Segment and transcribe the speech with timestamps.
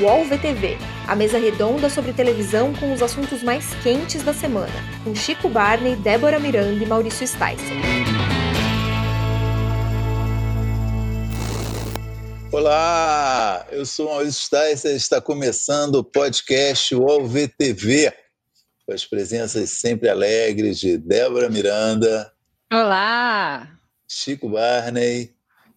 [0.00, 0.76] UOL VTV,
[1.08, 5.96] a mesa redonda sobre televisão com os assuntos mais quentes da semana, com Chico Barney,
[5.96, 7.56] Débora Miranda e Maurício Sticer.
[12.52, 18.12] Olá, eu sou Maurício Sticer, está começando o podcast UOL VTV,
[18.84, 22.30] com as presenças sempre alegres de Débora Miranda.
[22.70, 23.66] Olá!
[24.06, 25.34] Chico Barney.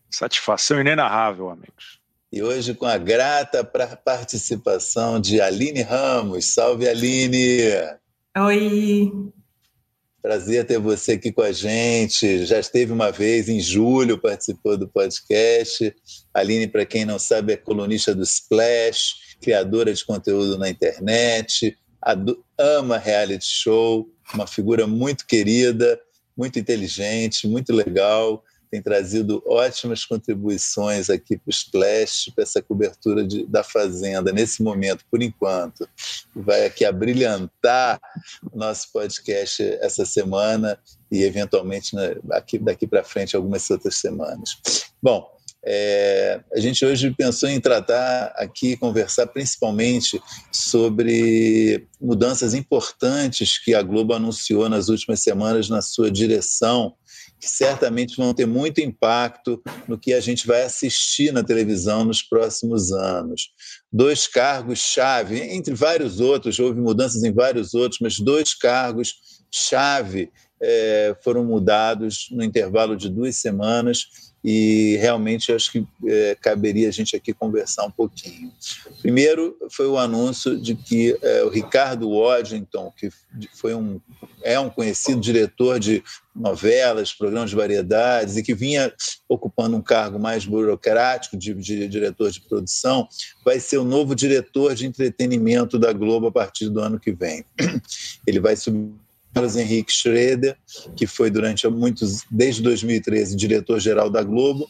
[0.09, 1.98] Satisfação inenarrável, amigos.
[2.31, 6.53] E hoje com a grata participação de Aline Ramos.
[6.53, 7.71] Salve, Aline!
[8.37, 9.11] Oi!
[10.21, 12.45] Prazer ter você aqui com a gente.
[12.45, 15.91] Já esteve uma vez em julho, participou do podcast.
[16.31, 21.75] Aline, para quem não sabe, é colunista do Splash, criadora de conteúdo na internet,
[22.59, 25.99] ama reality show, uma figura muito querida,
[26.37, 33.25] muito inteligente, muito legal tem trazido ótimas contribuições aqui para o Splash, para essa cobertura
[33.25, 35.87] de, da Fazenda, nesse momento, por enquanto.
[36.35, 37.99] Vai aqui abrilhantar
[38.51, 40.77] o nosso podcast essa semana
[41.11, 44.57] e, eventualmente, né, aqui, daqui para frente, algumas outras semanas.
[45.01, 45.27] Bom,
[45.65, 53.81] é, a gente hoje pensou em tratar aqui, conversar principalmente sobre mudanças importantes que a
[53.81, 56.95] Globo anunciou nas últimas semanas na sua direção
[57.39, 62.21] que certamente vão ter muito impacto no que a gente vai assistir na televisão nos
[62.21, 63.49] próximos anos.
[63.91, 71.45] Dois cargos-chave, entre vários outros, houve mudanças em vários outros, mas dois cargos-chave é, foram
[71.45, 77.33] mudados no intervalo de duas semanas e realmente acho que é, caberia a gente aqui
[77.33, 78.51] conversar um pouquinho.
[79.01, 83.09] Primeiro foi o anúncio de que é, o Ricardo Waddington, que
[83.53, 83.99] foi um,
[84.41, 86.01] é um conhecido diretor de
[86.33, 88.93] novelas, programas de variedades e que vinha
[89.27, 93.07] ocupando um cargo mais burocrático de, de diretor de produção,
[93.43, 97.43] vai ser o novo diretor de entretenimento da Globo a partir do ano que vem.
[98.25, 98.93] Ele vai subir
[99.33, 100.57] Carlos Henrique Schroeder,
[100.95, 104.69] que foi durante muitos, desde 2013, diretor-geral da Globo,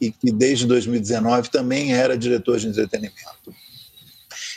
[0.00, 3.54] e que desde 2019 também era diretor de entretenimento.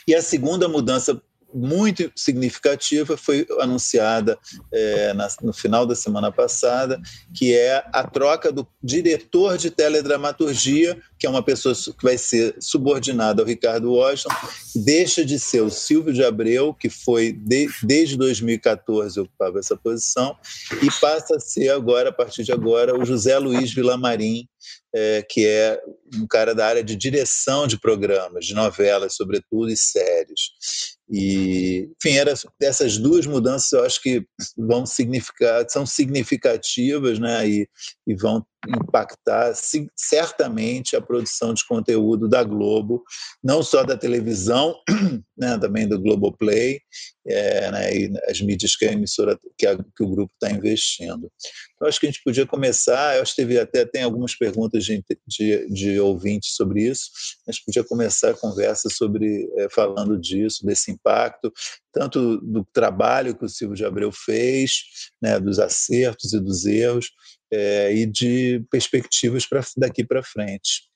[0.08, 1.22] E a segunda mudança
[1.54, 4.38] muito significativa foi anunciada
[4.72, 7.00] é, na, no final da semana passada,
[7.34, 12.56] que é a troca do diretor de teledramaturgia, que é uma pessoa que vai ser
[12.60, 14.36] subordinada ao Ricardo Washington,
[14.76, 20.36] deixa de ser o Silvio de Abreu, que foi de, desde 2014 ocupava essa posição,
[20.82, 24.48] e passa a ser agora, a partir de agora, o José Luiz Vilamarim,
[24.94, 25.82] é, que é
[26.16, 30.99] um cara da área de direção de programas, de novelas, sobretudo, e séries.
[31.10, 34.24] E, enfim, era, essas duas mudanças eu acho que
[34.56, 37.70] vão significar, são significativas né, e,
[38.06, 39.54] e vão impactar
[39.96, 43.04] certamente a produção de conteúdo da Globo,
[43.44, 44.76] não só da televisão,
[45.38, 46.80] né, também do Globoplay,
[47.28, 51.32] é, né, e as mídias que a emissora, que, a, que o grupo está investindo.
[51.76, 54.84] Então, acho que a gente podia começar, eu acho que teve até tem algumas perguntas
[54.84, 57.10] de, de, de ouvintes sobre isso,
[57.48, 61.52] a gente podia começar a conversa sobre, é, falando disso, desse impacto,
[61.92, 64.84] tanto do trabalho que o Silvio de Abreu fez,
[65.22, 67.12] né, dos acertos e dos erros,
[67.52, 70.90] é, e de perspectivas para daqui para frente.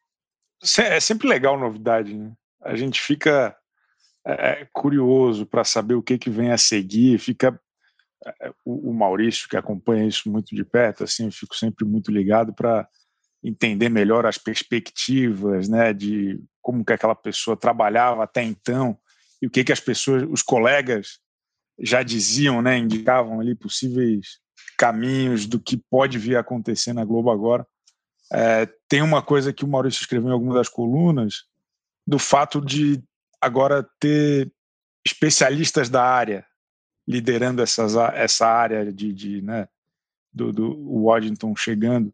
[0.80, 2.32] É sempre legal novidade, né?
[2.62, 3.56] A gente fica
[4.26, 7.60] é, é curioso para saber o que, que vem a seguir, fica
[8.26, 12.54] é, o, o Maurício que acompanha isso muito de perto, assim, fico sempre muito ligado
[12.54, 12.88] para
[13.44, 18.98] entender melhor as perspectivas, né, de como que aquela pessoa trabalhava até então
[19.42, 21.20] e o que que as pessoas, os colegas
[21.78, 24.40] já diziam, né, indicavam ali possíveis
[24.78, 27.66] caminhos do que pode vir a acontecer na Globo agora.
[28.32, 31.44] É, tem uma coisa que o Maurício escreveu em algumas das colunas,
[32.06, 33.02] do fato de
[33.40, 34.52] agora ter
[35.06, 36.46] especialistas da área
[37.08, 39.68] liderando essas, essa área de, de né,
[40.32, 42.14] do, do Waddington chegando.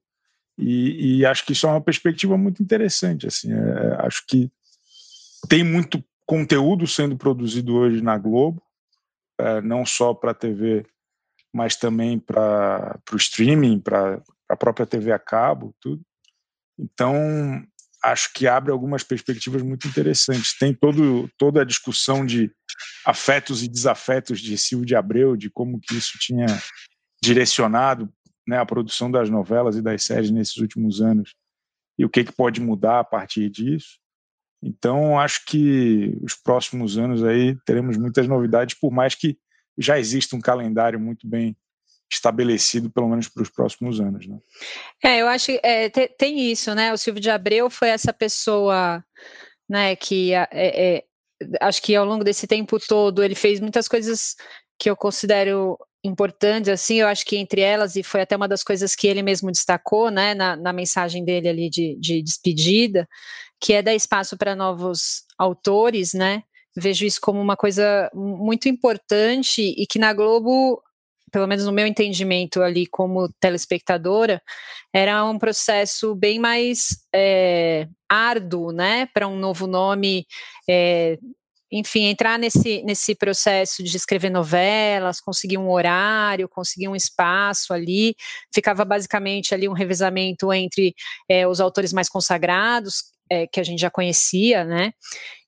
[0.57, 3.27] E, e, acho que isso é uma perspectiva muito interessante.
[3.27, 4.51] Assim, é, acho que
[5.47, 8.62] tem muito conteúdo sendo produzido hoje na Globo,
[9.38, 10.85] é, não só para a TV
[11.54, 16.01] mas também para o streaming, para a própria TV a cabo, tudo.
[16.78, 17.63] Então,
[18.04, 20.57] acho que abre algumas perspectivas muito interessantes.
[20.57, 22.51] Tem todo, toda a discussão de
[23.06, 26.48] afetos e desafetos de Silvio de Abreu, de como que isso tinha
[27.22, 28.12] direcionado
[28.48, 31.36] né, a produção das novelas e das séries nesses últimos anos
[31.98, 34.00] e o que, que pode mudar a partir disso.
[34.63, 39.38] Então, acho que os próximos anos aí teremos muitas novidades, por mais que
[39.79, 41.55] já existe um calendário muito bem
[42.11, 44.27] estabelecido, pelo menos para os próximos anos.
[44.27, 44.37] Né?
[45.03, 46.91] É, eu acho que é, tem, isso, né?
[46.91, 49.03] O Silvio de Abreu foi essa pessoa
[49.69, 51.03] né, que é, é,
[51.61, 54.35] acho que ao longo desse tempo todo ele fez muitas coisas
[54.77, 58.63] que eu considero importantes, assim, eu acho que entre elas, e foi até uma das
[58.63, 63.07] coisas que ele mesmo destacou, né, na, na mensagem dele ali de, de despedida,
[63.59, 66.43] que é dar espaço para novos autores, né,
[66.75, 70.81] vejo isso como uma coisa muito importante e que na Globo
[71.31, 74.42] pelo menos no meu entendimento ali como telespectadora,
[74.94, 80.25] era um processo bem mais é, árduo, né, para um novo nome
[80.68, 81.18] é,
[81.71, 88.15] enfim, entrar nesse, nesse processo de escrever novelas, conseguir um horário, conseguir um espaço ali,
[88.54, 90.95] ficava basicamente ali um revezamento entre
[91.30, 94.93] é, os autores mais consagrados, é, que a gente já conhecia, né?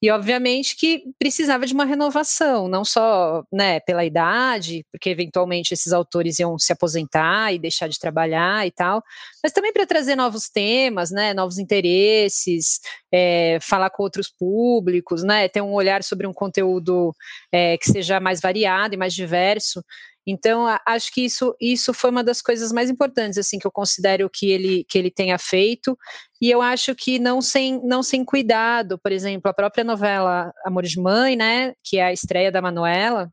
[0.01, 5.93] E obviamente que precisava de uma renovação, não só né, pela idade, porque eventualmente esses
[5.93, 9.03] autores iam se aposentar e deixar de trabalhar e tal,
[9.43, 12.79] mas também para trazer novos temas, né, novos interesses,
[13.11, 17.13] é, falar com outros públicos, né, ter um olhar sobre um conteúdo
[17.51, 19.83] é, que seja mais variado e mais diverso.
[20.25, 24.29] Então, acho que isso, isso foi uma das coisas mais importantes, assim, que eu considero
[24.29, 25.97] que ele, que ele tenha feito,
[26.39, 30.83] e eu acho que não sem, não sem cuidado, por exemplo, a própria novela Amor
[30.83, 33.31] de Mãe, né, que é a estreia da Manuela,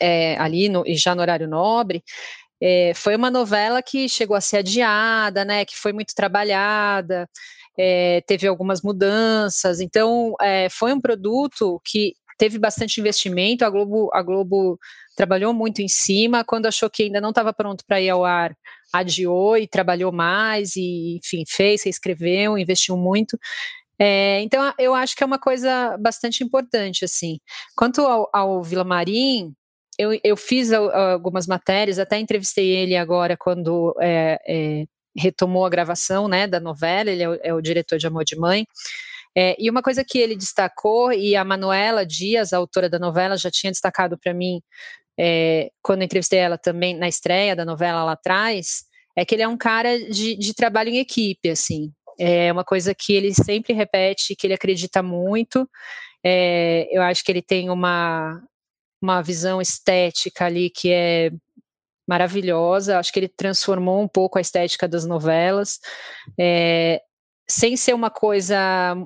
[0.00, 2.02] é, ali no, já no horário nobre,
[2.60, 7.28] é, foi uma novela que chegou a ser adiada, né, que foi muito trabalhada,
[7.78, 14.10] é, teve algumas mudanças, então é, foi um produto que teve bastante investimento, a Globo,
[14.12, 14.78] a Globo
[15.14, 18.56] trabalhou muito em cima, quando achou que ainda não estava pronto para ir ao ar,
[18.92, 23.38] adiou e trabalhou mais, e enfim, fez, reescreveu, investiu muito.
[23.98, 27.38] É, então, eu acho que é uma coisa bastante importante, assim.
[27.76, 29.54] Quanto ao, ao Vila Marim,
[29.98, 34.84] eu, eu fiz algumas matérias, até entrevistei ele agora quando é, é,
[35.16, 38.36] retomou a gravação né, da novela, ele é o, é o diretor de Amor de
[38.36, 38.66] Mãe,
[39.36, 43.36] é, e uma coisa que ele destacou, e a Manuela Dias, a autora da novela,
[43.36, 44.60] já tinha destacado para mim
[45.18, 48.84] é, quando entrevistei ela também na estreia da novela lá atrás,
[49.16, 51.92] é que ele é um cara de, de trabalho em equipe, assim.
[52.18, 55.68] É uma coisa que ele sempre repete, que ele acredita muito.
[56.24, 58.40] É, eu acho que ele tem uma,
[59.00, 61.30] uma visão estética ali que é
[62.08, 62.98] maravilhosa.
[62.98, 65.78] Acho que ele transformou um pouco a estética das novelas,
[66.38, 67.00] é,
[67.48, 68.96] sem ser uma coisa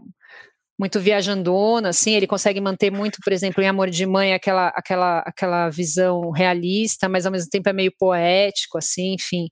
[0.79, 5.19] muito viajandona, assim, ele consegue manter muito, por exemplo, em Amor de Mãe, aquela, aquela,
[5.21, 9.49] aquela visão realista, mas ao mesmo tempo é meio poético, assim, enfim.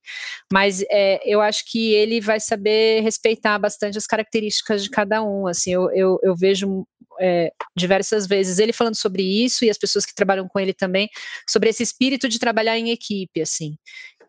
[0.52, 5.48] Mas é, eu acho que ele vai saber respeitar bastante as características de cada um,
[5.48, 6.86] assim, eu, eu, eu vejo
[7.20, 11.08] é, diversas vezes ele falando sobre isso e as pessoas que trabalham com ele também,
[11.48, 13.76] sobre esse espírito de trabalhar em equipe, assim.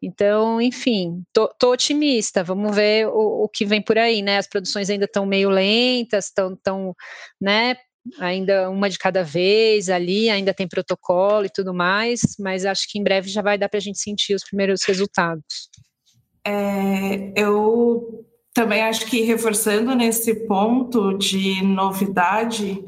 [0.02, 2.44] Então, enfim, tô, tô otimista.
[2.44, 4.38] Vamos ver o, o, que vem por aí, né?
[4.38, 6.96] As produções ainda estão meio lentas, estão, tão,
[7.42, 7.76] né?
[8.20, 12.98] Ainda uma de cada vez ali, ainda tem protocolo e tudo mais, mas acho que
[12.98, 15.70] em breve já vai dar para a gente sentir os primeiros resultados.
[16.46, 22.82] É, eu também acho que reforçando nesse ponto de novidade,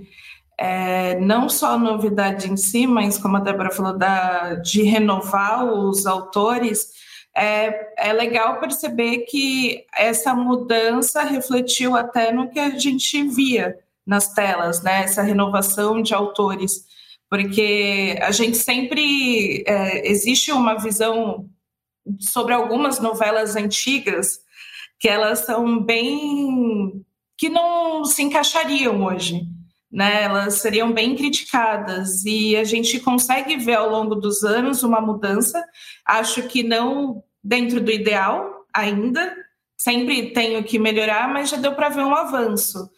[0.61, 5.63] é, não só a novidade em si, mas como a Débora falou, da, de renovar
[5.63, 6.89] os autores,
[7.33, 14.33] é, é legal perceber que essa mudança refletiu até no que a gente via nas
[14.33, 15.03] telas, né?
[15.03, 16.83] Essa renovação de autores,
[17.29, 21.49] porque a gente sempre é, existe uma visão
[22.19, 24.41] sobre algumas novelas antigas
[24.99, 27.05] que elas são bem
[27.37, 29.47] que não se encaixariam hoje,
[29.91, 30.23] né?
[30.23, 35.63] Elas seriam bem criticadas e a gente consegue ver ao longo dos anos uma mudança.
[36.05, 39.35] Acho que não dentro do ideal ainda,
[39.77, 42.89] sempre tenho que melhorar, mas já deu para ver um avanço.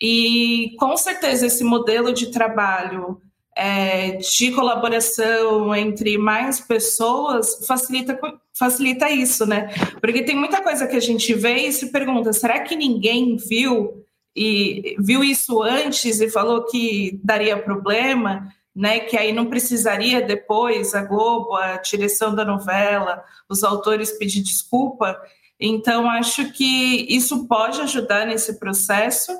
[0.00, 3.20] E com certeza esse modelo de trabalho
[3.54, 8.18] é, de colaboração entre mais pessoas facilita,
[8.58, 9.68] facilita isso, né?
[10.00, 14.02] Porque tem muita coisa que a gente vê e se pergunta: será que ninguém viu
[14.34, 18.48] e viu isso antes e falou que daria problema?
[18.74, 24.42] né, que aí não precisaria depois a Globo, a direção da novela, os autores pedir
[24.42, 25.20] desculpa.
[25.58, 29.32] Então, acho que isso pode ajudar nesse processo,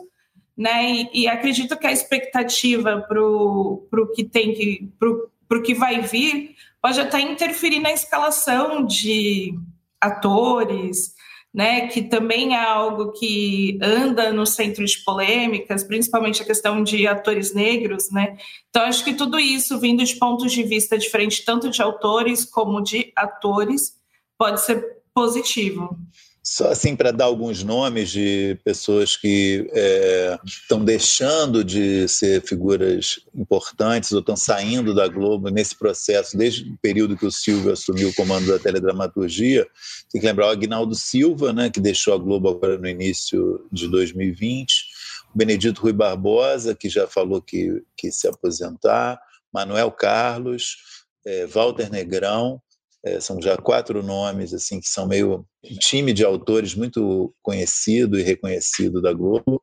[0.56, 0.84] né?
[0.84, 6.00] E, e acredito que a expectativa para o que tem que para o que vai
[6.00, 9.58] vir pode até interferir na escalação de
[10.00, 11.14] atores,
[11.52, 17.06] né, que também é algo que anda no centro de polêmicas, principalmente a questão de
[17.08, 18.36] atores negros, né?
[18.68, 22.80] Então acho que tudo isso vindo de pontos de vista diferentes, tanto de autores como
[22.80, 23.96] de atores,
[24.38, 25.98] pode ser positivo.
[26.42, 33.20] Só assim para dar alguns nomes de pessoas que é, estão deixando de ser figuras
[33.34, 38.08] importantes ou estão saindo da Globo nesse processo, desde o período que o Silvio assumiu
[38.08, 39.66] o comando da teledramaturgia.
[40.10, 43.86] Tem que lembrar o Agnaldo Silva, né, que deixou a Globo agora no início de
[43.88, 44.86] 2020,
[45.34, 49.20] o Benedito Rui Barbosa, que já falou que, que se aposentar,
[49.52, 50.78] Manuel Carlos,
[51.24, 52.62] é, Walter Negrão,
[53.04, 58.18] é, são já quatro nomes assim que são meio um time de autores muito conhecido
[58.18, 59.62] e reconhecido da Globo.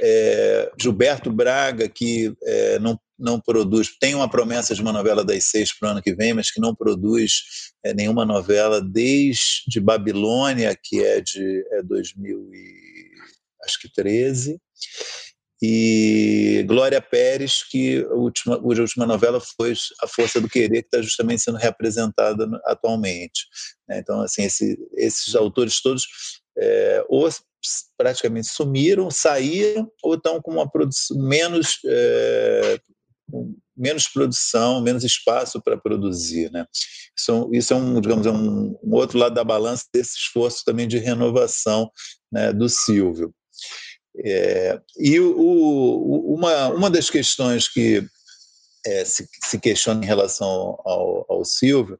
[0.00, 5.44] É, Gilberto Braga, que é, não, não produz, tem uma promessa de uma novela das
[5.44, 7.32] seis para o ano que vem, mas que não produz
[7.84, 14.58] é, nenhuma novela desde Babilônia, que é de é 2013 e
[16.66, 21.02] Glória Pérez, que a última, a última novela foi A Força do Querer, que está
[21.02, 23.46] justamente sendo representada atualmente.
[23.88, 23.98] Né?
[23.98, 26.04] Então, assim, esse, esses autores todos
[26.58, 27.28] é, ou
[27.96, 32.78] praticamente sumiram, saíram, ou estão com uma produção menos, é,
[33.76, 36.50] menos produção, menos espaço para produzir.
[36.50, 36.66] Né?
[37.18, 40.86] Isso, isso é um, digamos, é um, um outro lado da balança desse esforço também
[40.86, 41.90] de renovação
[42.30, 43.34] né, do Silvio.
[44.16, 48.06] É, e o, o, uma, uma das questões que
[48.86, 51.98] é, se, se, questiona em relação ao, ao Silvio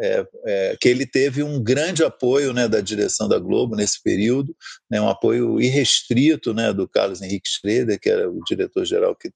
[0.00, 4.56] é, é, que ele teve um grande apoio né, da direção da Globo nesse período,
[4.90, 9.30] né, um apoio irrestrito né, do Carlos Henrique Schroeder, que era o diretor-geral que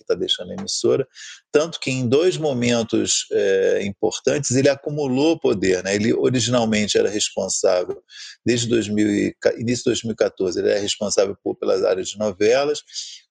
[0.00, 1.08] está deixando a emissora,
[1.50, 5.82] tanto que em dois momentos é, importantes ele acumulou poder.
[5.82, 8.02] Né, ele originalmente era responsável,
[8.44, 12.82] desde 2000, início de 2014, ele era responsável por, pelas áreas de novelas,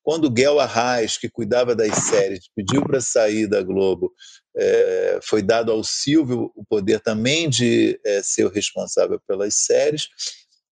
[0.02, 4.12] quando Guel Arraes, que cuidava das séries, pediu para sair da Globo,
[4.56, 10.08] é, foi dado ao Silvio o poder também de é, ser o responsável pelas séries.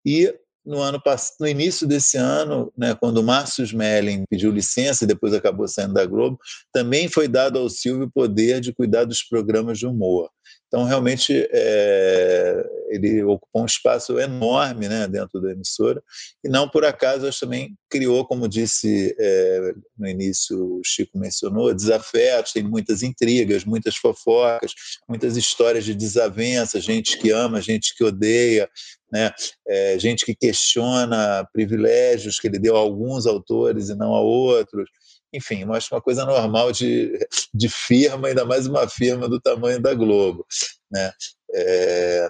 [0.05, 0.33] E
[0.65, 1.01] no ano
[1.39, 5.93] no início desse ano, né, quando o Márcio Smelling pediu licença e depois acabou saindo
[5.93, 6.37] da Globo,
[6.73, 10.29] também foi dado ao Silvio o poder de cuidar dos programas de humor.
[10.67, 16.03] Então, realmente, é, ele ocupou um espaço enorme né, dentro da emissora,
[16.43, 21.73] e não por acaso, acho também criou, como disse é, no início, o Chico mencionou,
[21.73, 24.73] desafetos, tem muitas intrigas, muitas fofocas,
[25.07, 28.69] muitas histórias de desavença, gente que ama, gente que odeia,
[29.11, 29.31] né,
[29.67, 34.89] é, gente que questiona privilégios que ele deu a alguns autores e não a outros
[35.33, 37.19] enfim, eu acho uma coisa normal de,
[37.53, 40.45] de firma, ainda mais uma firma do tamanho da Globo.
[40.89, 41.11] Né?
[41.53, 42.29] É,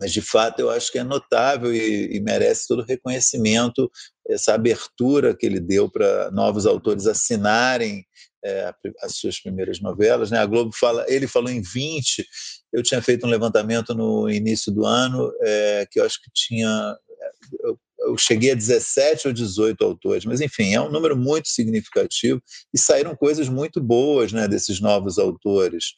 [0.00, 3.90] mas, de fato, eu acho que é notável e, e merece todo o reconhecimento
[4.28, 8.04] essa abertura que ele deu para novos autores assinarem
[8.44, 10.30] é, as suas primeiras novelas.
[10.30, 10.38] Né?
[10.38, 12.26] A Globo fala, ele falou em 20,
[12.74, 16.96] eu tinha feito um levantamento no início do ano é, que eu acho que tinha.
[17.60, 22.42] Eu eu cheguei a 17 ou 18 autores, mas enfim, é um número muito significativo
[22.72, 25.94] e saíram coisas muito boas né, desses novos autores.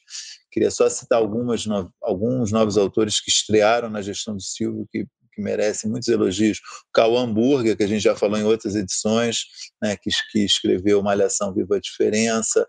[0.51, 5.05] Queria só citar algumas, no, alguns novos autores que estrearam na gestão do Silvio, que,
[5.33, 6.59] que merecem muitos elogios.
[6.59, 9.41] O Cauã Hamburger, que a gente já falou em outras edições,
[9.81, 12.65] né, que, que escreveu Malhação Viva a Diferença,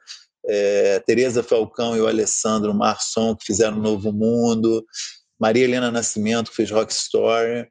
[0.48, 4.84] é, Tereza Falcão e o Alessandro Marçom, que fizeram Novo Mundo,
[5.38, 7.68] Maria Helena Nascimento, que fez Rock Story,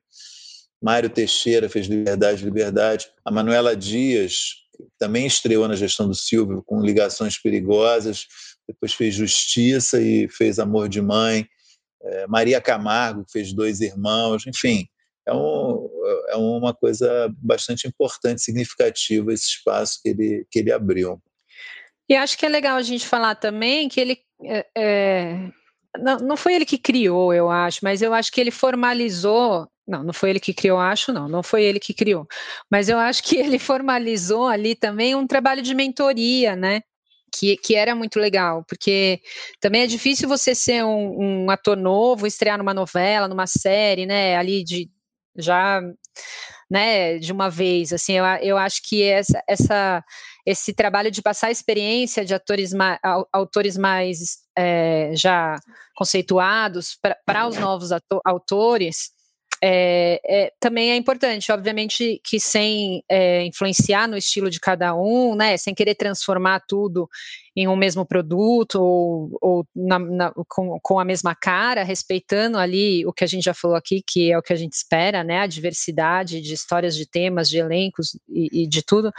[0.81, 3.07] Mário Teixeira fez Liberdade, Liberdade.
[3.25, 4.55] A Manuela Dias
[4.99, 8.27] também estreou na gestão do Silvio com Ligações Perigosas,
[8.67, 11.47] depois fez Justiça e fez Amor de Mãe.
[12.03, 14.87] É, Maria Camargo fez Dois Irmãos, enfim,
[15.27, 15.89] é, um,
[16.29, 21.19] é uma coisa bastante importante, significativa esse espaço que ele, que ele abriu.
[22.09, 25.49] E acho que é legal a gente falar também que ele é, é
[25.97, 30.03] não, não foi ele que criou, eu acho, mas eu acho que ele formalizou não,
[30.03, 32.27] não foi ele que criou, acho não, não foi ele que criou.
[32.69, 36.81] Mas eu acho que ele formalizou ali também um trabalho de mentoria, né?
[37.33, 39.21] Que, que era muito legal, porque
[39.59, 44.35] também é difícil você ser um, um ator novo, estrear numa novela, numa série, né?
[44.37, 44.89] Ali de
[45.37, 45.81] já,
[46.69, 47.17] né?
[47.17, 50.03] De uma vez, assim, eu, eu acho que essa, essa
[50.45, 52.71] esse trabalho de passar a experiência de atores
[53.33, 55.59] autores mais é, já
[55.93, 57.89] conceituados para os novos
[58.25, 59.16] autores
[59.63, 65.35] é, é, também é importante, obviamente que sem é, influenciar no estilo de cada um,
[65.35, 67.09] né, sem querer transformar tudo
[67.55, 73.03] em um mesmo produto ou, ou na, na, com, com, a mesma cara, respeitando ali
[73.05, 75.39] o que a gente já falou aqui, que é o que a gente espera, né,
[75.39, 79.11] a diversidade de histórias, de temas, de elencos e, e de tudo,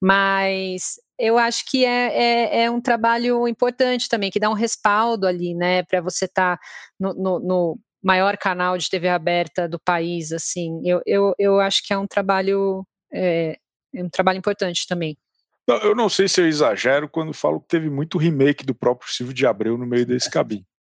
[0.00, 5.26] mas eu acho que é, é, é, um trabalho importante também, que dá um respaldo
[5.26, 6.62] ali, né, para você estar tá
[6.98, 11.82] no, no, no maior canal de TV aberta do país, assim, eu, eu, eu acho
[11.82, 13.56] que é um trabalho é,
[13.94, 15.16] é um trabalho importante também.
[15.66, 19.32] Eu não sei se eu exagero quando falo que teve muito remake do próprio Silvio
[19.32, 20.64] de Abreu no meio desse cabinho.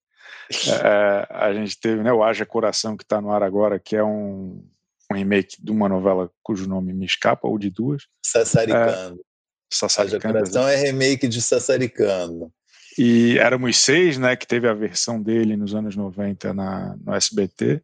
[0.83, 4.03] É, a gente teve né, o Haja Coração, que está no ar agora, que é
[4.03, 4.61] um,
[5.09, 8.03] um, remake de uma novela cujo nome me escapa, ou de duas.
[8.23, 9.19] Sassaricando.
[9.19, 9.23] É,
[9.73, 10.25] Sassaricando.
[10.25, 12.51] Haja Coração é remake de Sassaricando.
[12.97, 17.81] E Éramos Seis, né, que teve a versão dele nos anos 90 na, no SBT.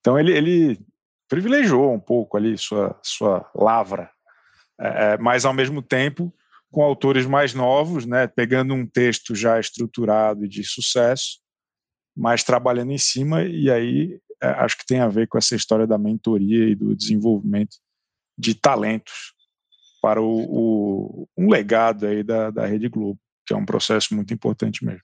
[0.00, 0.80] Então ele, ele
[1.28, 4.10] privilegiou um pouco ali sua, sua lavra,
[4.78, 6.32] é, é, mas ao mesmo tempo
[6.70, 11.38] com autores mais novos, né, pegando um texto já estruturado e de sucesso,
[12.16, 15.86] mas trabalhando em cima, e aí é, acho que tem a ver com essa história
[15.86, 17.76] da mentoria e do desenvolvimento
[18.36, 19.34] de talentos
[20.00, 23.20] para o, o um legado aí da, da Rede Globo
[23.52, 25.02] que é um processo muito importante mesmo.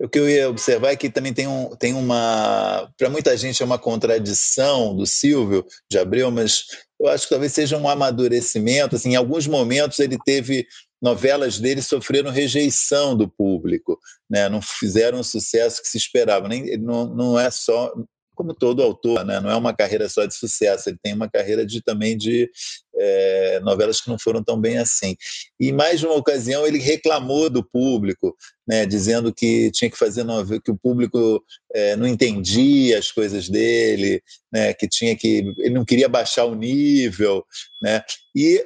[0.00, 2.88] O que eu ia observar é que também tem, um, tem uma.
[2.96, 6.66] Para muita gente é uma contradição do Silvio de Abreu, mas
[7.00, 8.94] eu acho que talvez seja um amadurecimento.
[8.94, 10.66] Assim, em alguns momentos ele teve.
[11.00, 14.48] Novelas dele sofreram rejeição do público, né?
[14.48, 16.48] não fizeram o sucesso que se esperava.
[16.48, 17.92] Nem, não, não é só
[18.34, 19.38] como todo autor, né?
[19.40, 22.50] não é uma carreira só de sucesso, ele tem uma carreira de também de
[22.98, 25.16] é, novelas que não foram tão bem assim.
[25.58, 28.36] E mais de uma ocasião ele reclamou do público,
[28.66, 28.84] né?
[28.86, 31.42] dizendo que tinha que fazer novela, que o público
[31.74, 34.72] é, não entendia as coisas dele, né?
[34.72, 37.44] que tinha que ele não queria baixar o nível,
[37.82, 38.02] né?
[38.34, 38.64] E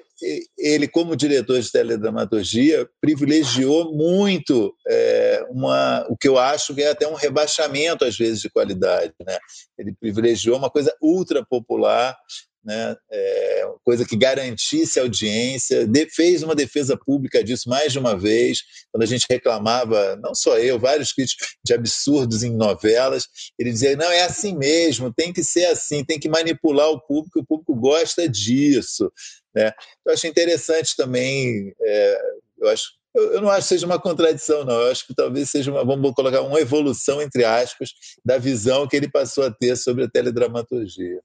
[0.58, 6.90] ele, como diretor de teledramaturgia, privilegiou muito é, uma, o que eu acho que é
[6.90, 9.12] até um rebaixamento, às vezes, de qualidade.
[9.26, 9.36] Né?
[9.76, 12.16] Ele privilegiou uma coisa ultra popular,
[12.64, 12.96] né?
[13.10, 18.60] É, coisa que garantisse audiência, de, fez uma defesa pública disso mais de uma vez,
[18.90, 23.26] quando a gente reclamava, não só eu, vários críticos de absurdos em novelas,
[23.58, 27.40] ele dizia, não, é assim mesmo, tem que ser assim, tem que manipular o público,
[27.40, 29.12] o público gosta disso.
[29.54, 29.72] Né?
[30.06, 32.18] Eu acho interessante também, é,
[32.60, 34.72] eu acho eu, não acho que seja uma contradição, não.
[34.72, 37.90] Eu acho que talvez seja uma, vamos colocar, uma evolução, entre aspas,
[38.24, 41.20] da visão que ele passou a ter sobre a teledramaturgia.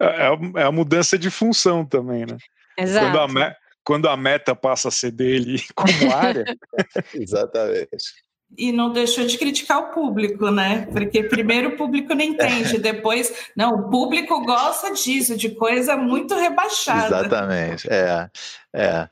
[0.00, 2.36] É, é, é a mudança de função também, né?
[2.78, 3.06] Exato.
[3.06, 6.44] Quando a, me, quando a meta passa a ser dele como área.
[7.14, 8.26] Exatamente.
[8.56, 10.86] E não deixou de criticar o público, né?
[10.92, 16.32] Porque primeiro o público não entende, depois, não, o público gosta disso, de coisa muito
[16.36, 17.06] rebaixada.
[17.06, 18.30] Exatamente, é.
[18.78, 19.08] É.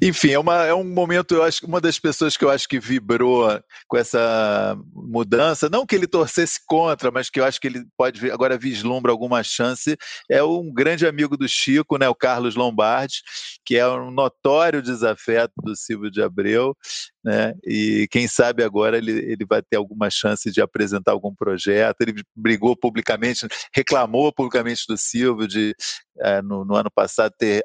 [0.00, 2.78] Enfim, é, uma, é um momento, eu acho uma das pessoas que eu acho que
[2.78, 3.48] vibrou
[3.88, 8.30] com essa mudança, não que ele torcesse contra, mas que eu acho que ele pode
[8.30, 9.96] agora vislumbra alguma chance,
[10.30, 13.16] é um grande amigo do Chico, né, o Carlos Lombardi,
[13.64, 16.76] que é um notório desafeto do Silvio de Abreu,
[17.24, 22.00] né, e quem sabe agora ele, ele vai ter alguma chance de apresentar algum projeto.
[22.00, 25.74] Ele brigou publicamente, reclamou publicamente do Silvio de
[26.20, 27.62] é, no, no, ano passado ter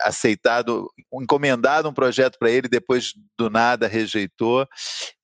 [0.00, 4.66] aceitado, encomendado um projeto para ele, depois do nada rejeitou.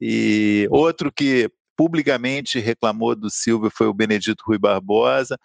[0.01, 5.39] E outro que publicamente reclamou do Silvio foi o Benedito Rui Barbosa,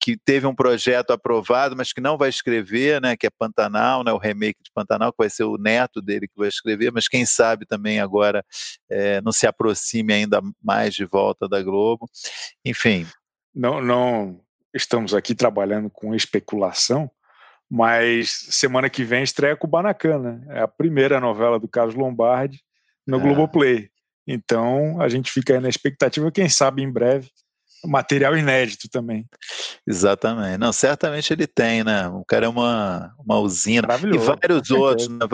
[0.00, 4.12] que teve um projeto aprovado, mas que não vai escrever, né, que é Pantanal, né,
[4.12, 7.26] o remake de Pantanal, que vai ser o neto dele que vai escrever, mas quem
[7.26, 8.44] sabe também agora
[8.88, 12.08] é, não se aproxime ainda mais de volta da Globo.
[12.64, 13.06] Enfim.
[13.54, 14.40] Não, não
[14.74, 17.10] estamos aqui trabalhando com especulação,
[17.74, 22.60] mas semana que vem estreia com o Banacan, É a primeira novela do Carlos Lombardi
[23.04, 23.20] no é.
[23.20, 23.88] Globoplay.
[24.24, 27.28] Então a gente fica aí na expectativa, quem sabe em breve,
[27.84, 29.26] material inédito também.
[29.84, 30.56] Exatamente.
[30.56, 32.06] Não, certamente ele tem, né?
[32.06, 33.88] O cara é uma, uma usina.
[33.92, 35.26] E vários outros, né?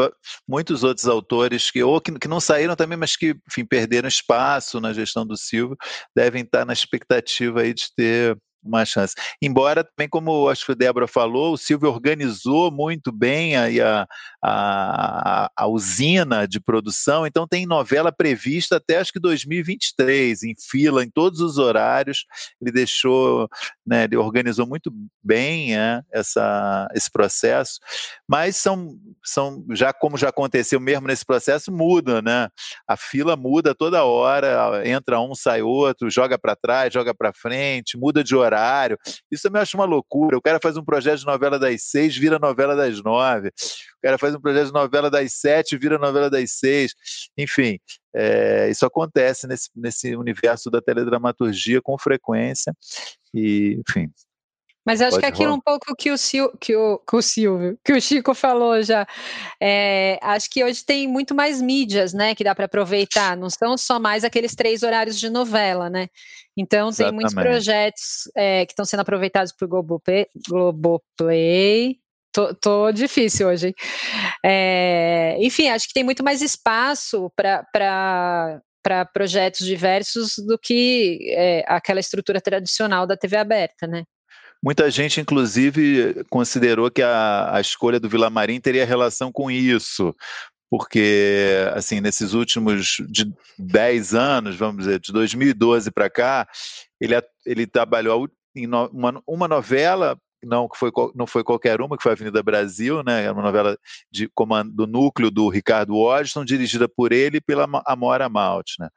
[0.49, 4.81] muitos outros autores que ou que, que não saíram também, mas que, enfim, perderam espaço
[4.81, 5.77] na gestão do Silvio,
[6.17, 9.15] devem estar na expectativa aí de ter uma chance.
[9.41, 14.07] Embora também, como acho que a Débora falou, o Silvio organizou muito bem a,
[14.43, 21.05] a, a, usina de produção, então tem novela prevista até acho que 2023, em fila,
[21.05, 22.25] em todos os horários.
[22.61, 23.49] Ele deixou,
[23.91, 27.81] né, ele organizou muito bem é, essa, esse processo,
[28.27, 32.49] mas são, são, já como já aconteceu mesmo nesse processo, muda, né?
[32.87, 37.99] A fila muda toda hora, entra um, sai outro, joga para trás, joga para frente,
[37.99, 38.97] muda de horário.
[39.29, 40.39] Isso também acho uma loucura.
[40.39, 43.51] O cara faz um projeto de novela das seis, vira novela das nove.
[44.01, 46.95] O cara faz um projeto de novela das sete, vira novela das seis.
[47.37, 47.79] Enfim,
[48.15, 52.75] é, isso acontece nesse, nesse universo da teledramaturgia com frequência.
[53.35, 54.11] E, enfim,
[54.87, 55.59] Mas acho Pode que aquilo rolar.
[55.59, 59.07] um pouco que o, Sil, que, o, que o Silvio, que o Chico falou já.
[59.61, 62.35] É, acho que hoje tem muito mais mídias, né?
[62.35, 63.37] Que dá para aproveitar.
[63.37, 66.09] Não são só mais aqueles três horários de novela, né?
[66.57, 67.11] Então Exatamente.
[67.11, 70.27] tem muitos projetos é, que estão sendo aproveitados por Globoplay.
[70.49, 72.01] Globoplay
[72.33, 73.75] Tô, tô, difícil hoje.
[74.45, 78.61] É, enfim, acho que tem muito mais espaço para
[79.13, 84.05] projetos diversos do que é, aquela estrutura tradicional da TV aberta, né?
[84.63, 90.15] Muita gente, inclusive, considerou que a, a escolha do Vila Marim teria relação com isso,
[90.71, 96.47] porque, assim, nesses últimos de 10 anos, vamos dizer, de 2012 para cá,
[97.01, 97.15] ele,
[97.45, 102.13] ele trabalhou em uma, uma novela não que foi não foi qualquer uma, que foi
[102.13, 103.25] Avenida Brasil, né?
[103.25, 103.77] É uma novela
[104.11, 108.89] de comando do núcleo do Ricardo Washington, dirigida por ele e pela Amora Malt, né?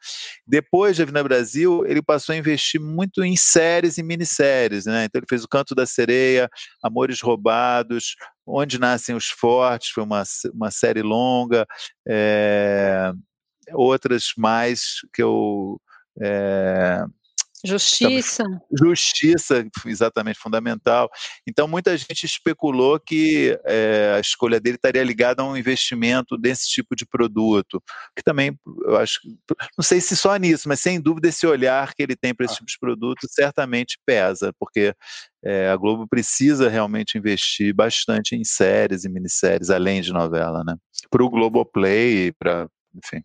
[0.47, 5.05] Depois de Avenida Brasil, ele passou a investir muito em séries e minisséries, né?
[5.05, 6.49] Então ele fez O Canto da Sereia,
[6.83, 11.65] Amores Roubados, Onde Nascem os Fortes, foi uma, uma série longa,
[12.07, 13.11] é,
[13.73, 15.79] outras mais que eu
[16.21, 17.05] é,
[17.65, 18.43] Justiça.
[18.77, 21.09] Justiça, exatamente, fundamental.
[21.47, 26.67] Então, muita gente especulou que é, a escolha dele estaria ligada a um investimento desse
[26.67, 27.81] tipo de produto,
[28.15, 29.19] que também, eu acho,
[29.77, 32.55] não sei se só nisso, mas sem dúvida esse olhar que ele tem para esse
[32.55, 32.57] ah.
[32.57, 34.93] tipo de produto certamente pesa, porque
[35.43, 40.75] é, a Globo precisa realmente investir bastante em séries e minisséries, além de novela, né?
[41.09, 43.23] Para o Globoplay, para, enfim.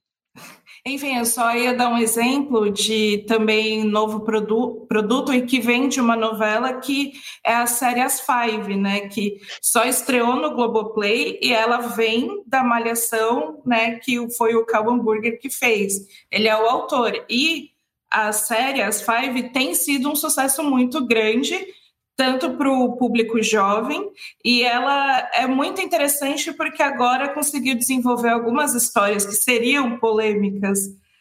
[0.86, 5.88] Enfim, eu só ia dar um exemplo de também novo produ produto e que vem
[5.88, 7.12] de uma novela que
[7.44, 9.08] é a série As Five, né?
[9.08, 13.96] Que só estreou no Globoplay e ela vem da Malhação, né?
[13.96, 16.06] Que foi o Cal Hamburger que fez.
[16.30, 17.24] Ele é o autor.
[17.28, 17.70] E
[18.10, 21.77] a série As Five tem sido um sucesso muito grande
[22.18, 24.10] tanto para o público jovem,
[24.44, 30.80] e ela é muito interessante porque agora conseguiu desenvolver algumas histórias que seriam polêmicas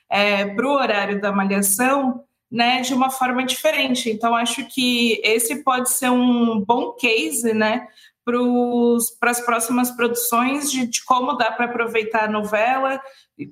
[0.10, 4.10] é, para o horário da malhação, né, de uma forma diferente.
[4.10, 7.88] Então, acho que esse pode ser um bom case, né,
[8.26, 13.00] para as próximas produções de, de como dá para aproveitar a novela,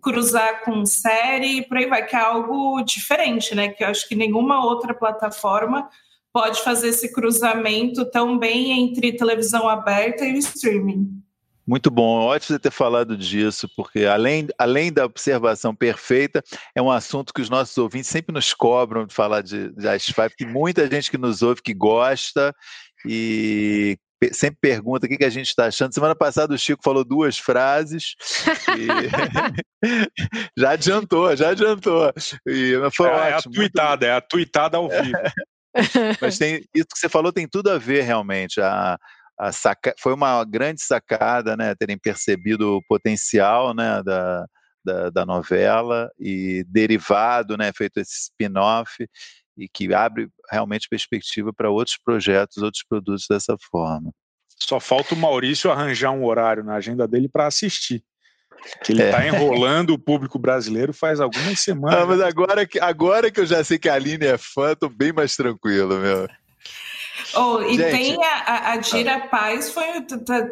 [0.02, 4.16] cruzar com série, por aí vai, que é algo diferente, né, que eu acho que
[4.16, 5.88] nenhuma outra plataforma
[6.36, 11.08] pode fazer esse cruzamento tão bem entre televisão aberta e o streaming.
[11.66, 16.44] Muito bom, ótimo você ter falado disso, porque além, além da observação perfeita,
[16.76, 20.28] é um assunto que os nossos ouvintes sempre nos cobram de falar de, de Asfai,
[20.28, 22.54] porque muita gente que nos ouve que gosta
[23.08, 23.98] e
[24.34, 25.94] sempre pergunta o que, que a gente está achando.
[25.94, 28.14] Semana passada o Chico falou duas frases.
[28.78, 28.88] E...
[30.60, 32.12] já adiantou, já adiantou.
[32.46, 33.24] E foi é, ótimo.
[33.24, 34.04] É a tuitada, muito...
[34.04, 35.18] é a tuitada ao vivo.
[36.22, 38.62] Mas tem, isso que você falou tem tudo a ver realmente.
[38.62, 38.98] A,
[39.38, 41.76] a saca, foi uma grande sacada, né?
[41.76, 44.02] Terem percebido o potencial, né?
[44.04, 44.46] Da,
[44.84, 47.72] da, da novela e derivado, né?
[47.76, 49.08] Feito esse spin-off
[49.58, 54.12] e que abre realmente perspectiva para outros projetos, outros produtos dessa forma.
[54.58, 58.04] Só falta o Maurício arranjar um horário na agenda dele para assistir.
[58.84, 59.28] Que ele está é.
[59.28, 62.00] enrolando o público brasileiro faz algumas semanas.
[62.00, 64.90] Ah, mas agora que, agora que eu já sei que a Aline é fã, tô
[64.90, 66.28] bem mais tranquilo, meu.
[67.34, 69.28] Oh, e Gente, tem a, a Dira ah.
[69.28, 69.86] Paz foi,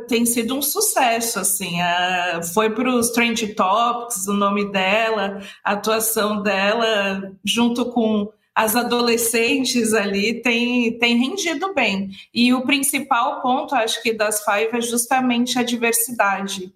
[0.07, 5.73] tem sido um sucesso, assim, a, foi para os Trend Topics, o nome dela, a
[5.73, 12.11] atuação dela, junto com as adolescentes ali, tem, tem rendido bem.
[12.33, 16.73] E o principal ponto, acho que das Five é justamente a diversidade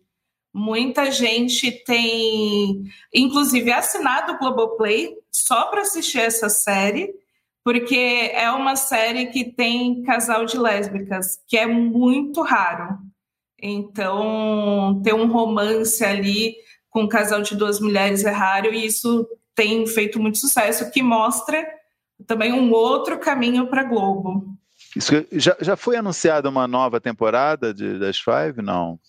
[0.59, 7.13] Muita gente tem, inclusive, assinado o Globoplay só para assistir essa série,
[7.63, 12.97] porque é uma série que tem casal de lésbicas, que é muito raro.
[13.61, 16.55] Então, ter um romance ali
[16.89, 21.03] com um casal de duas mulheres é raro e isso tem feito muito sucesso, que
[21.03, 21.67] mostra
[22.25, 24.57] também um outro caminho para Globo.
[24.95, 28.63] Isso, já, já foi anunciada uma nova temporada de Das Five?
[28.63, 28.97] Não.
[28.97, 28.99] Não,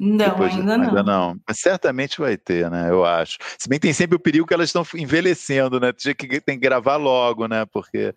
[0.00, 0.88] Depois, ainda não.
[0.88, 1.36] Ainda não.
[1.46, 2.88] Mas certamente vai ter, né?
[2.88, 3.36] Eu acho.
[3.58, 5.92] Se bem que tem sempre o perigo que elas estão envelhecendo, né?
[5.92, 7.66] Tem que, tem que gravar logo, né?
[7.70, 8.14] Porque.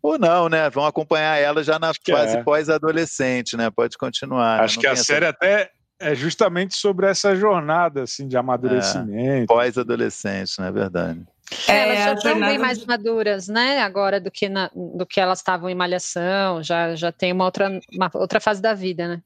[0.00, 0.70] Ou não, né?
[0.70, 2.42] Vão acompanhar ela já na fase é.
[2.42, 3.68] pós-adolescente, né?
[3.68, 4.58] Pode continuar.
[4.58, 4.64] Né?
[4.64, 4.80] Acho né?
[4.80, 5.34] que a série essa...
[5.34, 9.42] até é justamente sobre essa jornada assim, de amadurecimento.
[9.42, 11.22] É, pós-adolescente, não é verdade?
[11.66, 13.80] É, elas já estão bem mais maduras, né?
[13.80, 17.80] Agora do que, na, do que elas estavam em malhação, já, já tem uma outra,
[17.92, 19.22] uma outra fase da vida, né?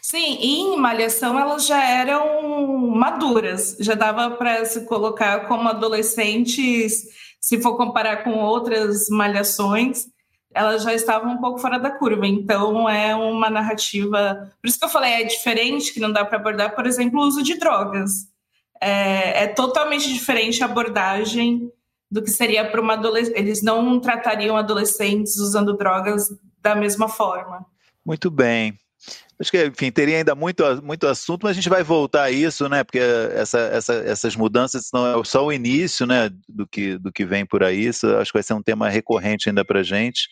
[0.00, 7.04] Sim, e em Malhação elas já eram maduras, já dava para se colocar como adolescentes,
[7.40, 10.06] se for comparar com outras malhações,
[10.54, 12.26] elas já estavam um pouco fora da curva.
[12.26, 14.52] Então, é uma narrativa.
[14.60, 17.26] Por isso que eu falei, é diferente, que não dá para abordar, por exemplo, o
[17.26, 18.28] uso de drogas.
[18.80, 21.70] É, é totalmente diferente a abordagem
[22.10, 23.38] do que seria para uma adolescente.
[23.38, 26.28] Eles não tratariam adolescentes usando drogas
[26.60, 27.64] da mesma forma.
[28.04, 28.78] Muito bem.
[29.42, 32.68] Acho que, enfim, teria ainda muito, muito assunto, mas a gente vai voltar a isso,
[32.68, 32.84] né?
[32.84, 36.30] Porque essa, essa, essas mudanças não é só o início, né?
[36.48, 37.86] Do que, do que vem por aí.
[37.86, 40.28] Isso acho que vai ser um tema recorrente ainda para gente.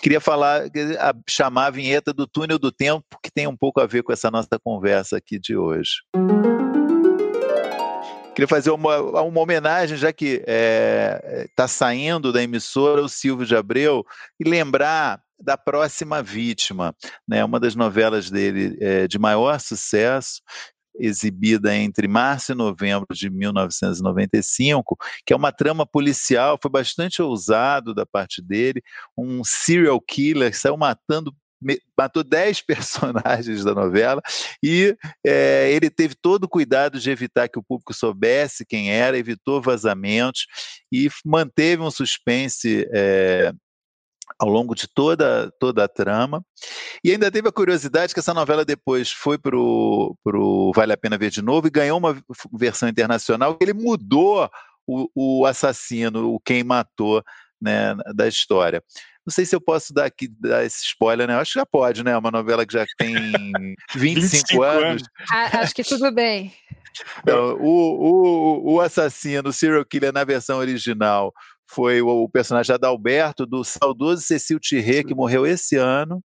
[0.00, 3.86] Queria falar, a, chamar a vinheta do túnel do tempo, que tem um pouco a
[3.86, 5.96] ver com essa nossa conversa aqui de hoje.
[8.34, 13.44] Queria fazer uma, uma homenagem, já que está é, tá saindo da emissora o Silvio
[13.44, 14.06] de Abreu,
[14.40, 16.94] e lembrar da próxima vítima,
[17.26, 17.44] né?
[17.44, 20.40] Uma das novelas dele é, de maior sucesso,
[20.98, 27.94] exibida entre março e novembro de 1995, que é uma trama policial, foi bastante ousado
[27.94, 28.80] da parte dele,
[29.18, 31.34] um serial killer que saiu matando
[31.96, 34.20] matou 10 personagens da novela
[34.62, 34.94] e
[35.26, 39.62] é, ele teve todo o cuidado de evitar que o público soubesse quem era, evitou
[39.62, 40.46] vazamentos
[40.92, 43.52] e manteve um suspense é,
[44.38, 46.44] ao longo de toda, toda a trama.
[47.02, 51.18] E ainda teve a curiosidade que essa novela depois foi para o Vale a Pena
[51.18, 52.16] Ver de Novo e ganhou uma
[52.52, 54.50] versão internacional que ele mudou
[54.86, 57.22] o, o assassino, o quem matou
[57.60, 58.82] né, da história.
[59.26, 61.34] Não sei se eu posso dar aqui dar esse spoiler, né?
[61.36, 62.16] Acho que já pode, né?
[62.16, 63.14] Uma novela que já tem
[63.96, 65.02] 25, 25 anos.
[65.32, 65.54] anos.
[65.54, 66.52] acho que tudo bem.
[67.20, 71.32] Então, o, o, o assassino, o serial killer na versão original,
[71.66, 76.22] foi o, personagem Adalberto, do saudoso Cecil Thierry, que morreu esse ano.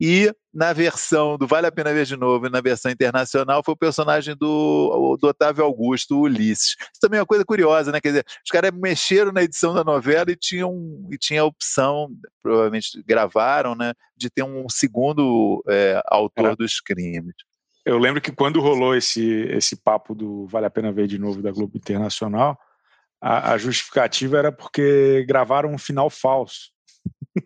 [0.00, 3.74] E na versão do Vale a Pena Ver de Novo e na versão internacional foi
[3.74, 6.76] o personagem do, do Otávio Augusto, Ulisses.
[6.78, 8.00] Isso também é uma coisa curiosa, né?
[8.00, 10.72] Quer dizer, os caras mexeram na edição da novela e tinham
[11.10, 13.92] e tinha a opção, provavelmente gravaram, né?
[14.16, 16.56] De ter um segundo é, autor é.
[16.56, 17.34] dos crimes.
[17.84, 21.42] Eu lembro que quando rolou esse, esse papo do Vale a Pena Ver de Novo
[21.42, 22.56] da Globo Internacional,
[23.20, 26.70] a, a justificativa era porque gravaram um final falso.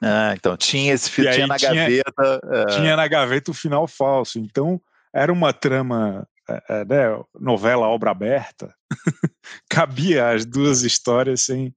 [0.00, 2.40] Ah, então tinha esse filme, tinha na tinha, gaveta.
[2.50, 2.66] É...
[2.66, 4.38] Tinha na gaveta o final falso.
[4.38, 4.80] Então
[5.14, 8.74] era uma trama, é, é, né, novela obra aberta.
[9.68, 11.74] Cabia as duas histórias sem,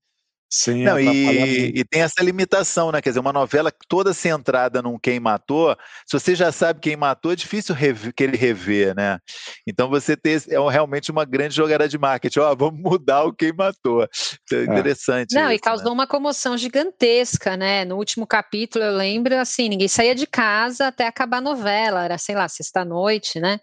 [0.56, 3.02] sem Não, e, e, tem essa limitação, né?
[3.02, 5.76] Quer dizer, uma novela toda centrada num quem matou,
[6.08, 9.20] se você já sabe quem matou, é difícil rever, querer rever, né?
[9.68, 12.40] Então você ter é realmente uma grande jogada de marketing.
[12.40, 14.08] Ó, vamos mudar o quem matou.
[14.44, 15.36] Então, é interessante.
[15.36, 15.92] Não, isso, e causou né?
[15.92, 17.84] uma comoção gigantesca, né?
[17.84, 22.18] No último capítulo, eu lembro, assim, ninguém saía de casa até acabar a novela, era,
[22.18, 23.60] sei lá, sexta-noite, né?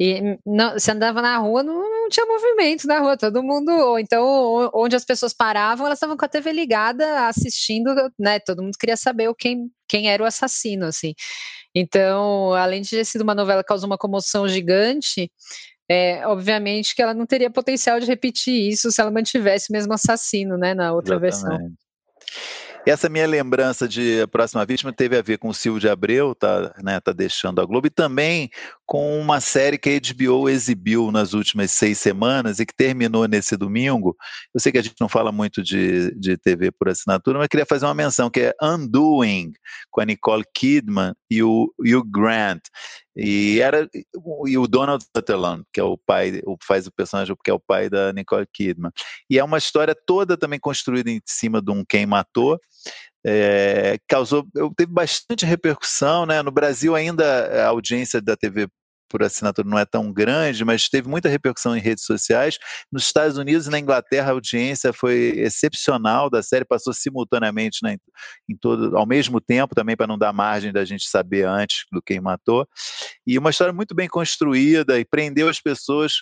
[0.00, 3.98] E não, você andava na rua, não, não, tinha movimento na rua, todo mundo, ou
[3.98, 8.38] então onde as pessoas paravam, elas estavam com a TV ligada, assistindo, né?
[8.38, 11.14] Todo mundo queria saber quem, quem era o assassino, assim.
[11.74, 15.30] Então, além de ter sido uma novela que causou uma comoção gigante,
[15.90, 19.94] é, obviamente que ela não teria potencial de repetir isso se ela mantivesse o mesmo
[19.94, 21.50] assassino, né, na outra Exatamente.
[21.50, 21.72] versão.
[22.86, 26.34] Essa minha lembrança de A Próxima Vítima teve a ver com o Silvio de Abreu,
[26.34, 28.50] tá, né, tá deixando a Globo, e também
[28.88, 33.54] com uma série que a HBO exibiu nas últimas seis semanas e que terminou nesse
[33.54, 34.16] domingo.
[34.54, 37.66] Eu sei que a gente não fala muito de, de TV por assinatura, mas queria
[37.66, 39.52] fazer uma menção, que é Undoing,
[39.90, 42.62] com a Nicole Kidman e o Hugh Grant.
[43.14, 43.86] E era
[44.46, 47.60] e o Donald Sutherland, que é o pai, o, faz o personagem que é o
[47.60, 48.92] pai da Nicole Kidman.
[49.28, 52.58] E é uma história toda também construída em cima de um quem matou.
[53.26, 56.40] É, causou, teve bastante repercussão, né?
[56.40, 58.66] No Brasil ainda a audiência da TV
[59.08, 62.58] por assinatura não é tão grande, mas teve muita repercussão em redes sociais.
[62.92, 67.96] Nos Estados Unidos e na Inglaterra, a audiência foi excepcional da série, passou simultaneamente né,
[68.48, 72.02] em todo, ao mesmo tempo, também para não dar margem da gente saber antes do
[72.02, 72.66] quem matou.
[73.26, 76.14] E uma história muito bem construída e prendeu as pessoas.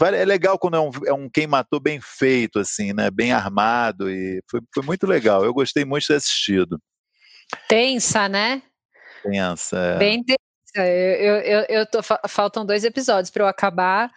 [0.00, 3.10] É legal quando é um, é um quem matou bem feito, assim, né?
[3.10, 5.44] Bem armado, e foi, foi muito legal.
[5.44, 6.80] Eu gostei muito de ter assistido.
[7.68, 8.62] Tensa, né?
[9.22, 9.76] Tensa.
[9.76, 9.98] É.
[9.98, 10.22] Bem,
[10.76, 14.10] eu, eu, eu tô, faltam dois episódios para eu acabar.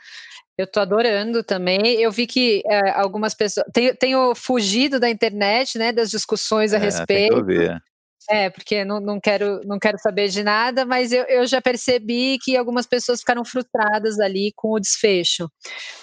[0.57, 1.99] Eu tô adorando também.
[1.99, 3.65] Eu vi que é, algumas pessoas.
[3.73, 5.91] Tenho, tenho, fugido da internet, né?
[5.91, 7.43] Das discussões a é, respeito.
[8.29, 12.37] É, porque não, não, quero, não quero saber de nada, mas eu, eu já percebi
[12.41, 15.49] que algumas pessoas ficaram frustradas ali com o desfecho.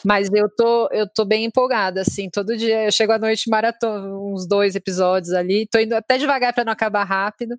[0.05, 4.15] Mas eu tô, eu tô bem empolgada, assim, todo dia eu chego à noite maratona,
[4.15, 7.57] uns dois episódios ali, tô indo até devagar para não acabar rápido,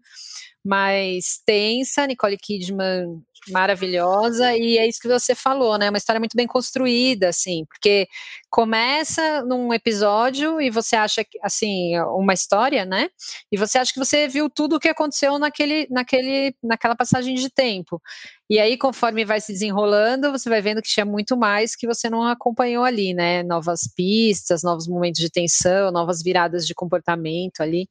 [0.64, 5.90] mas tensa, Nicole Kidman maravilhosa e é isso que você falou, né?
[5.90, 8.08] Uma história muito bem construída, assim, porque
[8.50, 13.10] começa num episódio e você acha que, assim, uma história, né?
[13.52, 17.50] E você acha que você viu tudo o que aconteceu naquele, naquele, naquela passagem de
[17.50, 18.02] tempo.
[18.50, 22.10] E aí, conforme vai se desenrolando, você vai vendo que tinha muito mais que você
[22.10, 23.44] não acompanhou ali, né?
[23.44, 27.88] Novas pistas, novos momentos de tensão, novas viradas de comportamento ali.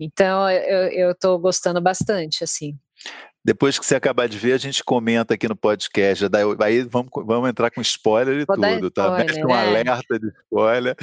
[0.00, 2.74] Então, eu, estou gostando bastante, assim.
[3.44, 6.26] Depois que você acabar de ver, a gente comenta aqui no podcast.
[6.62, 9.02] Aí vamos, vamos entrar com spoiler e Vou tudo, tá?
[9.06, 9.34] spoiler, tá?
[9.34, 10.96] Mexe um alerta de spoiler.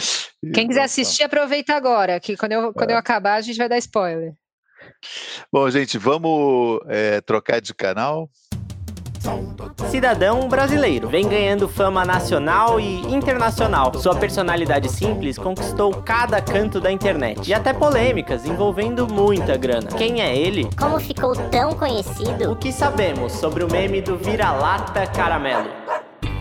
[0.54, 2.94] Quem quiser assistir, aproveita agora, que quando eu, quando é.
[2.94, 4.34] eu acabar, a gente vai dar spoiler.
[5.52, 8.30] Bom, gente, vamos é, trocar de canal.
[9.90, 13.94] Cidadão brasileiro, vem ganhando fama nacional e internacional.
[13.96, 19.88] Sua personalidade simples conquistou cada canto da internet e até polêmicas envolvendo muita grana.
[19.98, 20.70] Quem é ele?
[20.78, 22.52] Como ficou tão conhecido?
[22.52, 25.70] O que sabemos sobre o meme do vira-lata caramelo?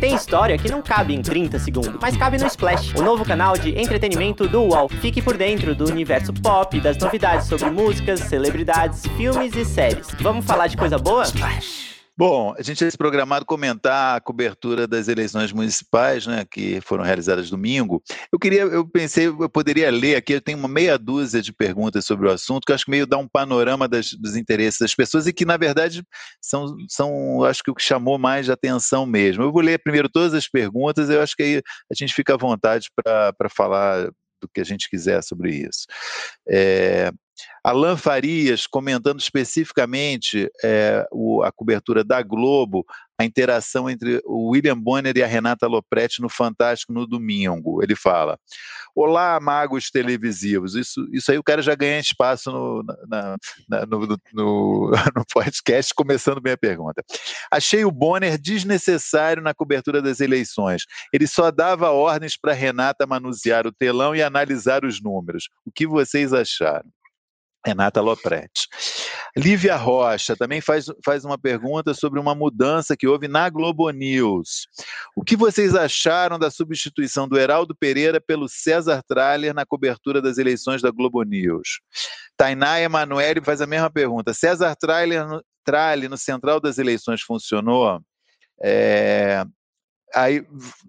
[0.00, 3.56] Tem história que não cabe em 30 segundos, mas cabe no Splash, o novo canal
[3.56, 4.88] de entretenimento do UOL.
[4.88, 10.08] Fique por dentro do universo pop, das novidades sobre músicas, celebridades, filmes e séries.
[10.20, 11.24] Vamos falar de coisa boa?
[11.24, 11.95] Splash!
[12.18, 17.50] Bom, a gente tinha programado comentar a cobertura das eleições municipais, né, que foram realizadas
[17.50, 18.02] domingo.
[18.32, 22.06] Eu queria, eu pensei, eu poderia ler aqui, eu tenho uma meia dúzia de perguntas
[22.06, 25.26] sobre o assunto, que acho que meio dá um panorama das, dos interesses das pessoas
[25.26, 26.02] e que, na verdade,
[26.40, 29.42] são, são, acho que o que chamou mais atenção mesmo.
[29.42, 32.38] Eu vou ler primeiro todas as perguntas, eu acho que aí a gente fica à
[32.38, 34.06] vontade para falar
[34.40, 35.86] do que a gente quiser sobre isso.
[36.48, 37.12] É,
[37.62, 42.84] Alan Farias comentando especificamente é, o, a cobertura da Globo,
[43.18, 47.82] a interação entre o William Bonner e a Renata Lopretti no Fantástico no domingo.
[47.82, 48.38] Ele fala:
[48.94, 50.74] Olá, magos televisivos.
[50.74, 53.36] Isso, isso aí o cara já ganha espaço no, na,
[53.68, 57.02] na, no, no, no podcast, começando bem a pergunta.
[57.50, 60.84] Achei o Bonner desnecessário na cobertura das eleições.
[61.12, 65.48] Ele só dava ordens para Renata manusear o telão e analisar os números.
[65.64, 66.88] O que vocês acharam?
[67.66, 68.68] Renata Lopretti.
[69.36, 74.68] Lívia Rocha também faz, faz uma pergunta sobre uma mudança que houve na Globo News.
[75.16, 80.38] O que vocês acharam da substituição do Heraldo Pereira pelo César Tralher na cobertura das
[80.38, 81.80] eleições da Globo News?
[82.36, 84.32] Tainá Emanuele faz a mesma pergunta.
[84.32, 85.26] César Tralher,
[85.64, 88.00] Tralher no Central das Eleições funcionou?
[88.62, 89.44] É,
[90.16, 90.42] aí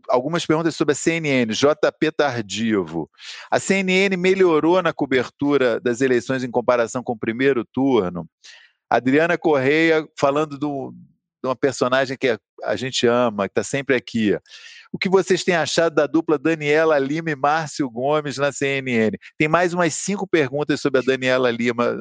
[0.08, 3.10] algumas perguntas sobre a CNN, JP Tardivo.
[3.52, 8.26] A CNN melhorou na cobertura das eleições em comparação com o primeiro turno.
[8.90, 10.94] Adriana Correia falando do,
[11.44, 14.34] de uma personagem que a gente ama, que está sempre aqui.
[14.94, 19.18] O que vocês têm achado da dupla Daniela Lima e Márcio Gomes na CNN?
[19.38, 21.98] Tem mais umas cinco perguntas sobre a Daniela Lima.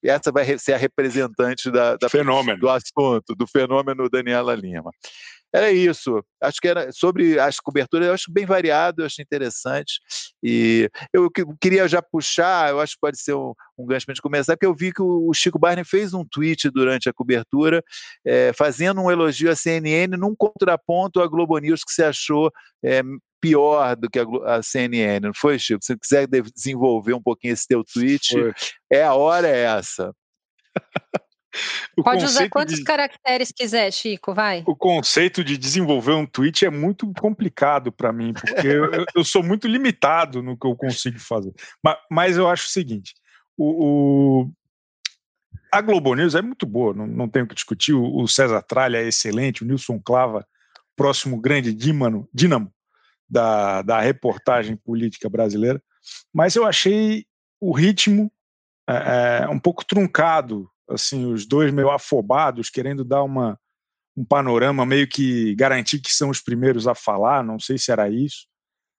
[0.00, 2.60] Essa vai ser a representante da, da fenômeno.
[2.60, 4.92] do assunto, do fenômeno Daniela Lima
[5.52, 6.22] era isso.
[6.40, 10.00] Acho que era sobre as coberturas, eu acho bem variado, eu acho interessante.
[10.42, 11.30] E eu
[11.60, 14.54] queria já puxar, eu acho que pode ser um, um gancho para a gente começar,
[14.54, 17.82] porque eu vi que o Chico Barney fez um tweet durante a cobertura,
[18.24, 22.52] é, fazendo um elogio à CNN num contraponto à Globo News que você achou
[22.84, 23.02] é,
[23.40, 25.82] pior do que a, a, CNN, não foi, Chico?
[25.82, 28.52] Se você quiser desenvolver um pouquinho esse teu tweet, foi.
[28.92, 30.12] é a hora é essa.
[32.04, 34.62] Pode usar quantos de, caracteres quiser, Chico, vai.
[34.66, 39.42] O conceito de desenvolver um tweet é muito complicado para mim, porque eu, eu, sou
[39.42, 41.52] muito limitado no que eu consigo fazer.
[41.82, 43.14] Mas, mas eu acho o seguinte:
[43.56, 44.52] o, o,
[45.72, 47.94] a Globo News é muito boa, não, não tenho que discutir.
[47.94, 50.46] O, o César Tralha é excelente, o Nilson Clava,
[50.96, 52.72] próximo grande dímano, dínamo
[53.28, 55.82] da, da reportagem política brasileira.
[56.32, 57.26] Mas eu achei
[57.60, 58.30] o ritmo
[58.88, 63.58] é, é um pouco truncado assim, os dois meio afobados, querendo dar uma,
[64.16, 68.08] um panorama, meio que garantir que são os primeiros a falar, não sei se era
[68.08, 68.46] isso.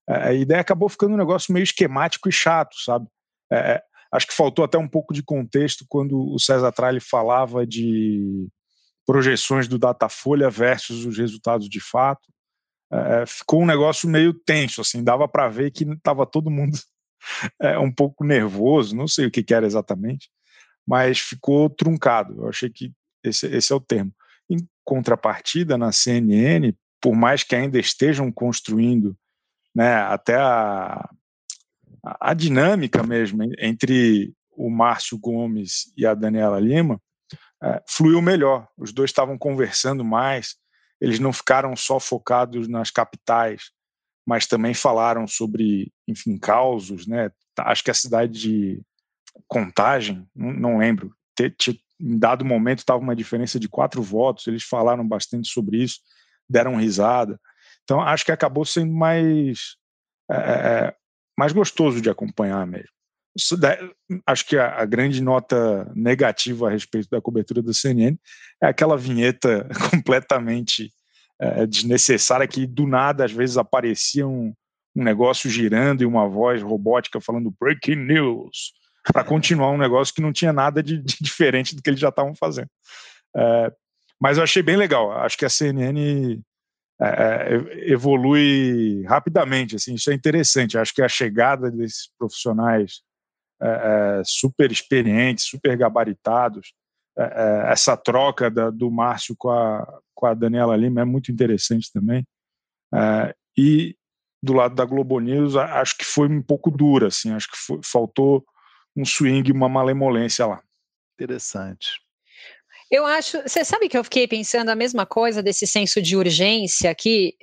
[0.08, 3.08] É, a ideia acabou ficando um negócio meio esquemático e chato, sabe?
[3.52, 7.66] É, é acho que faltou até um pouco de contexto quando o César Tralli falava
[7.66, 8.48] de
[9.06, 12.28] projeções do Datafolha versus os resultados de fato.
[12.92, 16.76] É, ficou um negócio meio tenso, assim, dava para ver que estava todo mundo
[17.62, 20.30] é, um pouco nervoso, não sei o que, que era exatamente
[20.90, 22.34] mas ficou truncado.
[22.42, 22.92] Eu achei que
[23.24, 24.12] esse, esse é o termo.
[24.50, 29.16] Em contrapartida, na CNN, por mais que ainda estejam construindo
[29.76, 31.08] né, até a,
[32.20, 37.00] a dinâmica mesmo entre o Márcio Gomes e a Daniela Lima,
[37.62, 38.68] é, fluiu melhor.
[38.76, 40.56] Os dois estavam conversando mais,
[41.00, 43.70] eles não ficaram só focados nas capitais,
[44.26, 47.30] mas também falaram sobre, enfim, causos, né?
[47.60, 48.82] Acho que a cidade de
[49.48, 51.14] Contagem, não lembro,
[52.00, 56.00] em dado momento estava uma diferença de quatro votos, eles falaram bastante sobre isso,
[56.50, 57.40] deram risada.
[57.84, 59.76] Então, acho que acabou sendo mais,
[60.30, 60.96] é, é
[61.38, 62.90] mais gostoso de acompanhar mesmo.
[64.26, 68.18] Acho que a, a, grande nota negativa a respeito da cobertura da CNN
[68.62, 70.92] é aquela vinheta completamente
[71.40, 74.54] é, desnecessária que do nada às vezes aparecia um,
[74.96, 78.74] um negócio girando e uma voz robótica falando breaking news
[79.12, 82.10] para continuar um negócio que não tinha nada de, de diferente do que eles já
[82.10, 82.70] estavam fazendo.
[83.36, 83.72] É,
[84.20, 85.12] mas eu achei bem legal.
[85.12, 86.42] Acho que a CNN
[87.02, 89.76] é, é, evolui rapidamente.
[89.76, 90.78] Assim, isso é interessante.
[90.78, 93.02] Acho que a chegada desses profissionais
[93.62, 96.74] é, é super experientes, super gabaritados,
[97.18, 101.92] é, essa troca da, do Márcio com a, com a Daniela Lima é muito interessante
[101.92, 102.26] também.
[103.58, 103.96] e
[104.42, 107.08] do lado da Globo News, acho que foi um pouco dura.
[107.08, 108.46] Assim, acho que foi, faltou
[108.96, 110.62] um swing, uma malemolência lá.
[111.16, 112.00] Interessante.
[112.92, 116.90] Eu acho, você sabe que eu fiquei pensando a mesma coisa desse senso de urgência
[116.90, 117.36] aqui,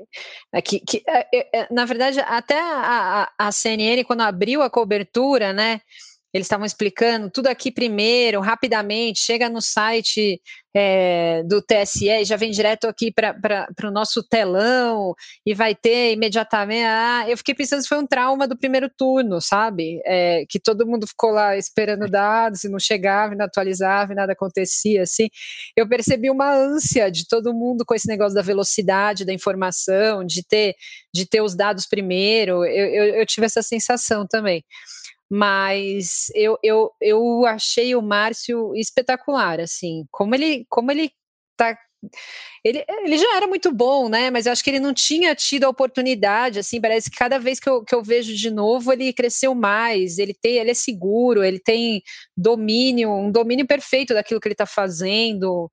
[0.64, 4.68] que, que é, é, é, na verdade até a, a, a CNN quando abriu a
[4.68, 5.80] cobertura, né,
[6.36, 10.38] eles estavam explicando tudo aqui primeiro, rapidamente, chega no site
[10.76, 15.14] é, do TSE e já vem direto aqui para o nosso telão
[15.46, 16.84] e vai ter imediatamente.
[16.84, 20.02] Ah, eu fiquei pensando se foi um trauma do primeiro turno, sabe?
[20.04, 24.16] É, que todo mundo ficou lá esperando dados e não chegava, e não atualizava e
[24.16, 25.28] nada acontecia, assim.
[25.74, 30.46] Eu percebi uma ânsia de todo mundo com esse negócio da velocidade da informação, de
[30.46, 30.74] ter,
[31.14, 32.62] de ter os dados primeiro.
[32.66, 34.62] eu, eu, eu tive essa sensação também
[35.30, 41.10] mas eu, eu, eu achei o Márcio espetacular, assim, como ele, como ele
[41.56, 41.76] tá
[42.64, 44.30] ele, ele já era muito bom, né?
[44.30, 47.60] Mas eu acho que ele não tinha tido a oportunidade, assim, parece que cada vez
[47.60, 51.44] que eu, que eu vejo de novo, ele cresceu mais, ele tem, ele é seguro,
[51.44, 52.02] ele tem
[52.36, 55.70] domínio, um domínio perfeito daquilo que ele está fazendo.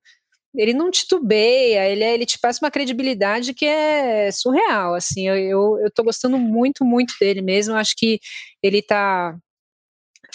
[0.54, 5.36] Ele não titubeia, ele, é, ele te passa uma credibilidade que é surreal, assim, eu,
[5.36, 8.20] eu, eu tô gostando muito, muito dele mesmo, acho que
[8.62, 9.36] ele está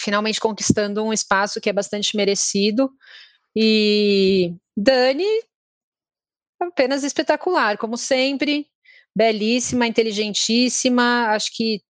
[0.00, 2.90] finalmente conquistando um espaço que é bastante merecido.
[3.54, 5.26] E Dani,
[6.58, 8.66] apenas espetacular, como sempre,
[9.14, 11.28] belíssima, inteligentíssima.
[11.28, 11.82] Acho que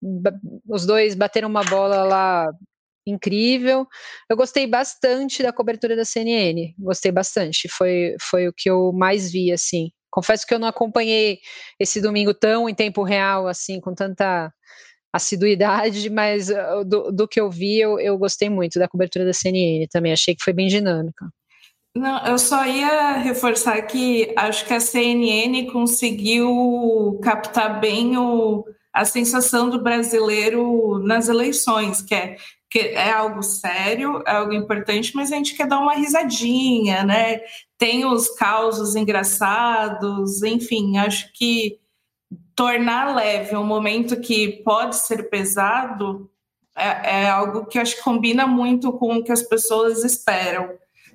[0.67, 2.47] os dois bateram uma bola lá
[3.07, 3.87] incrível.
[4.29, 7.69] Eu gostei bastante da cobertura da CNN, gostei bastante.
[7.69, 9.91] Foi, foi o que eu mais vi, assim.
[10.11, 11.41] Confesso que eu não acompanhei
[11.79, 14.51] esse domingo tão em tempo real, assim, com tanta
[15.13, 19.33] assiduidade, mas uh, do, do que eu vi, eu, eu gostei muito da cobertura da
[19.33, 21.27] CNN também, achei que foi bem dinâmica.
[21.97, 29.05] Não, eu só ia reforçar que acho que a CNN conseguiu captar bem o, a
[29.05, 32.37] sensação do brasileiro nas eleições, que é,
[32.71, 37.41] que é algo sério, é algo importante, mas a gente quer dar uma risadinha, né?
[37.77, 41.79] Tem os causos engraçados, enfim, acho que
[42.55, 46.31] tornar leve um momento que pode ser pesado
[46.77, 50.71] é, é, algo que acho que combina muito com o que as pessoas esperam,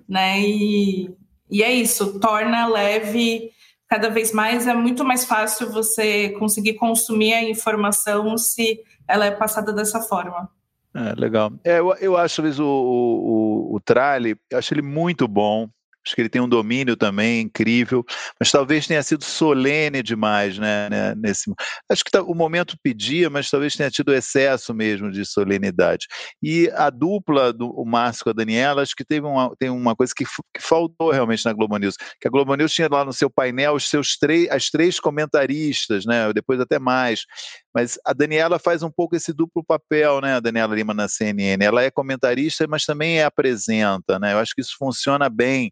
[0.07, 0.41] né?
[0.41, 1.09] E,
[1.49, 3.51] e é isso, torna leve
[3.87, 4.67] cada vez mais.
[4.67, 10.49] É muito mais fácil você conseguir consumir a informação se ela é passada dessa forma.
[10.95, 11.51] É, legal.
[11.63, 15.27] É, eu, eu acho, às vezes, o, o, o, o Trali, eu acho ele muito
[15.27, 15.69] bom.
[16.05, 18.03] Acho que ele tem um domínio também incrível,
[18.39, 20.89] mas talvez tenha sido solene demais, né?
[20.89, 21.51] né nesse,
[21.89, 26.07] acho que tá, o momento pedia, mas talvez tenha tido excesso mesmo de solenidade.
[26.41, 29.95] E a dupla do o Márcio com a Daniela, acho que teve uma, tem uma
[29.95, 33.13] coisa que, que faltou realmente na Globo News, que a Globo News tinha lá no
[33.13, 36.31] seu painel os seus três, as três comentaristas, né?
[36.33, 37.25] Depois até mais.
[37.73, 40.35] Mas a Daniela faz um pouco esse duplo papel, né?
[40.35, 41.63] A Daniela Lima na CNN.
[41.63, 44.33] Ela é comentarista, mas também é apresenta, né?
[44.33, 45.71] Eu acho que isso funciona bem.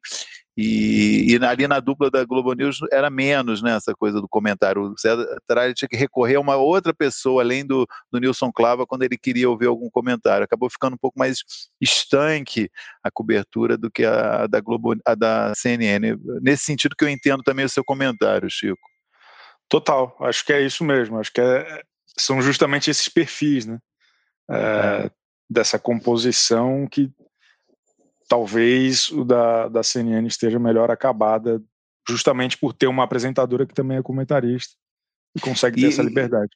[0.57, 4.81] E, e, ali na dupla da Globo News era menos né, essa coisa do comentário.
[4.81, 5.25] O César
[5.73, 9.49] tinha que recorrer a uma outra pessoa, além do, do Nilson Clava, quando ele queria
[9.49, 10.43] ouvir algum comentário.
[10.43, 11.37] Acabou ficando um pouco mais
[11.79, 12.69] estanque
[13.01, 16.17] a cobertura do que a, a da Globo, a da CNN.
[16.41, 18.91] Nesse sentido que eu entendo também o seu comentário, Chico.
[19.69, 21.17] Total, acho que é isso mesmo.
[21.17, 21.81] Acho que é,
[22.17, 23.79] são justamente esses perfis, né?
[24.49, 25.09] É,
[25.49, 27.11] dessa composição que
[28.27, 31.61] talvez o da, da CNN esteja melhor acabada,
[32.07, 34.75] justamente por ter uma apresentadora que também é comentarista
[35.35, 36.51] e consegue ter e, essa liberdade.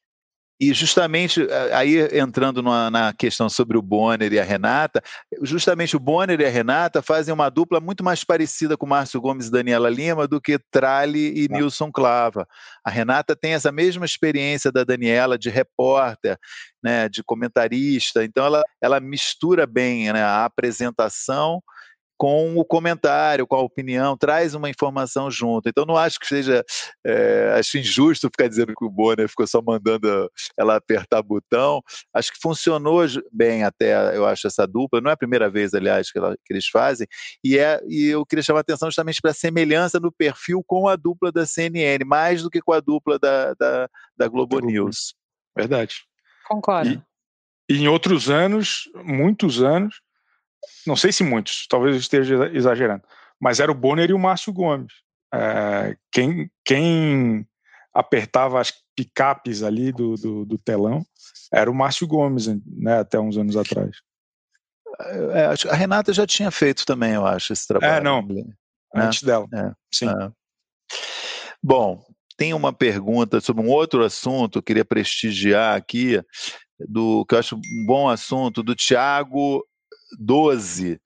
[0.59, 5.01] E justamente aí entrando na, na, questão sobre o Bonner e a Renata,
[5.41, 9.47] justamente o Bonner e a Renata fazem uma dupla muito mais parecida com Márcio Gomes
[9.47, 11.57] e Daniela Lima do que Trali e ah.
[11.57, 12.47] Nilson Clava.
[12.85, 16.37] A Renata tem essa mesma experiência da Daniela de repórter,
[16.81, 21.61] né, de comentarista, então ela, ela mistura bem né, a apresentação
[22.17, 25.67] com o comentário, com a opinião, traz uma informação junto.
[25.67, 26.63] Então, não acho que seja,
[27.05, 31.81] é, acho injusto ficar dizendo que o Bonner ficou só mandando ela apertar botão.
[32.13, 35.01] Acho que funcionou bem até, eu acho, essa dupla.
[35.01, 37.07] Não é a primeira vez, aliás, que, ela, que eles fazem.
[37.43, 40.87] E, é, e eu queria chamar a atenção justamente para a semelhança no perfil com
[40.87, 45.13] a dupla da CNN, mais do que com a dupla da, da, da Globo News.
[45.55, 45.95] Verdade.
[46.47, 47.03] Concordo.
[47.69, 50.01] E, e em outros anos, muitos anos,
[50.85, 53.03] não sei se muitos, talvez eu esteja exagerando,
[53.39, 54.93] mas era o Bonner e o Márcio Gomes.
[55.33, 57.47] É, quem, quem
[57.93, 61.05] apertava as picapes ali do, do, do, telão
[61.51, 63.97] era o Márcio Gomes, né, até uns anos atrás.
[65.33, 67.93] É, a Renata já tinha feito também, eu acho, esse trabalho.
[67.93, 68.43] É, não, né?
[68.95, 70.07] antes dela, é, sim.
[70.07, 70.31] É.
[71.61, 72.05] Bom,
[72.37, 76.21] tem uma pergunta sobre um outro assunto, eu queria prestigiar aqui,
[76.79, 79.65] do que eu acho um bom assunto, do Tiago
[80.19, 80.99] 12.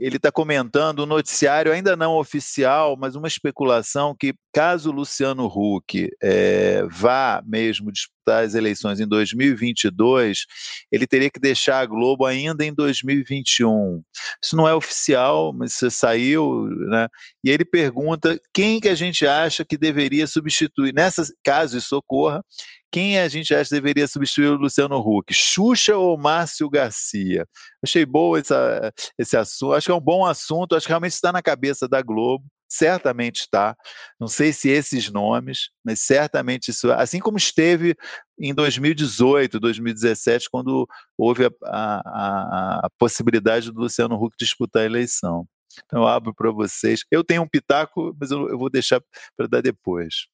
[0.00, 6.08] Ele está comentando um noticiário ainda não oficial, mas uma especulação que, caso Luciano Huck
[6.22, 7.90] é, vá mesmo
[8.28, 10.46] disputar as eleições em 2022,
[10.92, 14.02] ele teria que deixar a Globo ainda em 2021.
[14.42, 17.08] Isso não é oficial, mas isso saiu, né?
[17.42, 22.44] E ele pergunta quem que a gente acha que deveria substituir, nessa caso isso ocorra,
[22.90, 25.32] quem a gente acha que deveria substituir o Luciano Huck?
[25.32, 27.46] Xuxa ou Márcio Garcia?
[27.82, 31.32] Achei boa essa, esse assunto, acho que é um bom assunto, acho que realmente está
[31.32, 33.76] na cabeça da Globo, certamente está.
[34.20, 37.96] Não sei se esses nomes, mas certamente isso, assim como esteve
[38.38, 45.46] em 2018, 2017, quando houve a, a, a possibilidade do Luciano Huck disputar a eleição.
[45.84, 47.00] Então, eu abro para vocês.
[47.10, 49.00] Eu tenho um pitaco, mas eu, eu vou deixar
[49.36, 50.26] para dar depois.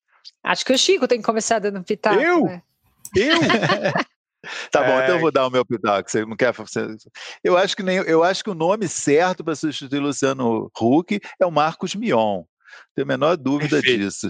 [0.43, 2.21] Acho que o Chico tem que começar dando pitaco.
[2.21, 2.45] Eu?
[2.45, 2.63] Né?
[3.15, 3.39] Eu?
[4.71, 5.05] tá bom, é...
[5.05, 6.11] então eu vou dar o meu pitaco.
[6.11, 6.55] Você não quer?
[7.43, 11.47] Eu acho que nem eu acho que o nome certo para substituir Luciano Huck é
[11.47, 12.43] o Marcos Mion.
[12.95, 14.01] Tenho a menor dúvida Perfeito.
[14.01, 14.29] disso.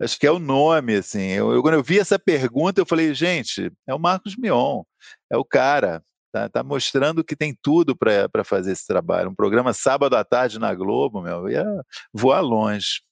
[0.00, 1.28] Acho que é o nome, assim.
[1.28, 4.82] Eu, eu, quando eu vi essa pergunta, eu falei, gente, é o Marcos Mion,
[5.30, 6.02] é o cara.
[6.32, 9.30] Tá, tá mostrando que tem tudo para fazer esse trabalho.
[9.30, 11.66] Um programa sábado à tarde na Globo, meu, ia
[12.12, 13.02] voar longe.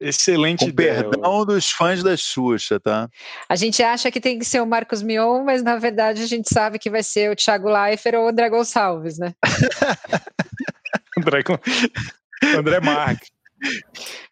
[0.00, 1.02] Excelente Com ideia.
[1.02, 3.08] perdão dos fãs da Xuxa, tá?
[3.48, 6.48] A gente acha que tem que ser o Marcos Mion, mas na verdade a gente
[6.52, 9.34] sabe que vai ser o Thiago Leifert ou o André Gonçalves, né?
[11.18, 11.42] André,
[12.56, 13.30] André Marques.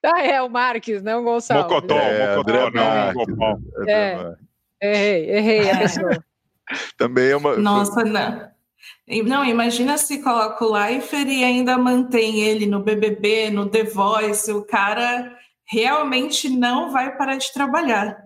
[0.04, 1.64] Ah, é, o Marques, não o Gonçalves.
[1.64, 3.58] Mocotó, é, Mocotó, não, Mocotó.
[3.88, 4.36] É,
[4.80, 6.24] errei, errei a pessoa.
[6.96, 7.56] Também é uma...
[7.56, 8.54] Nossa, não.
[9.24, 14.52] Não, imagina se coloca o Leifert e ainda mantém ele no BBB, no The Voice,
[14.52, 15.36] o cara
[15.68, 18.16] realmente não vai parar de trabalhar.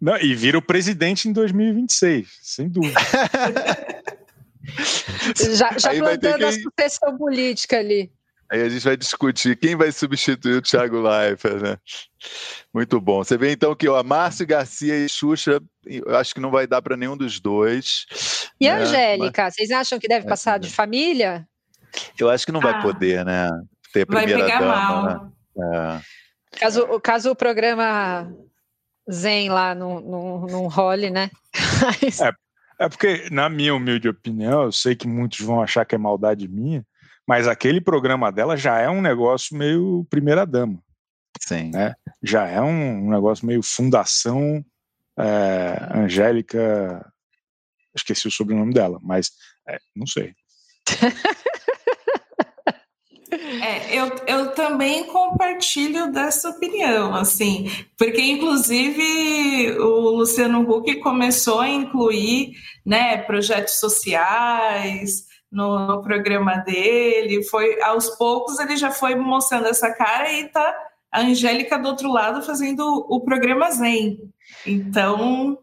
[0.00, 3.00] Não, e vira o presidente em 2026, sem dúvida.
[5.54, 6.46] já já plantando quem...
[6.46, 8.12] a sucessão política ali.
[8.50, 11.78] Aí a gente vai discutir quem vai substituir o Thiago Leifert, né?
[12.74, 13.24] Muito bom.
[13.24, 16.82] Você vê então que o Márcio Garcia e Xuxa, eu acho que não vai dar
[16.82, 18.04] para nenhum dos dois.
[18.60, 18.72] E né?
[18.72, 19.54] a Angélica, Mas...
[19.54, 21.48] vocês acham que deve passar de família?
[22.18, 23.48] Eu acho que não vai ah, poder, né?
[23.92, 25.32] Ter primeira vai pegar dama, mal.
[25.56, 25.98] Né?
[25.98, 26.21] É.
[26.62, 28.32] Caso, caso o programa
[29.10, 31.28] Zen lá não, não, não role, né?
[32.22, 35.98] é, é porque, na minha humilde opinião, eu sei que muitos vão achar que é
[35.98, 36.86] maldade minha,
[37.26, 40.78] mas aquele programa dela já é um negócio meio primeira dama.
[41.40, 41.72] Sim.
[41.72, 41.94] Né?
[42.22, 44.64] Já é um, negócio meio fundação
[45.18, 47.12] é, Angélica.
[47.92, 49.32] Esqueci o sobrenome dela, mas
[49.68, 50.32] é, não sei.
[53.92, 62.52] Eu, eu também compartilho dessa opinião, assim, porque inclusive o Luciano Huck começou a incluir
[62.84, 67.44] né, projetos sociais, no, no, programa dele.
[67.44, 70.74] Foi aos poucos ele já foi mostrando essa cara e tá
[71.12, 74.18] a Angélica do outro lado fazendo o, programa Zen.
[74.66, 75.58] Então.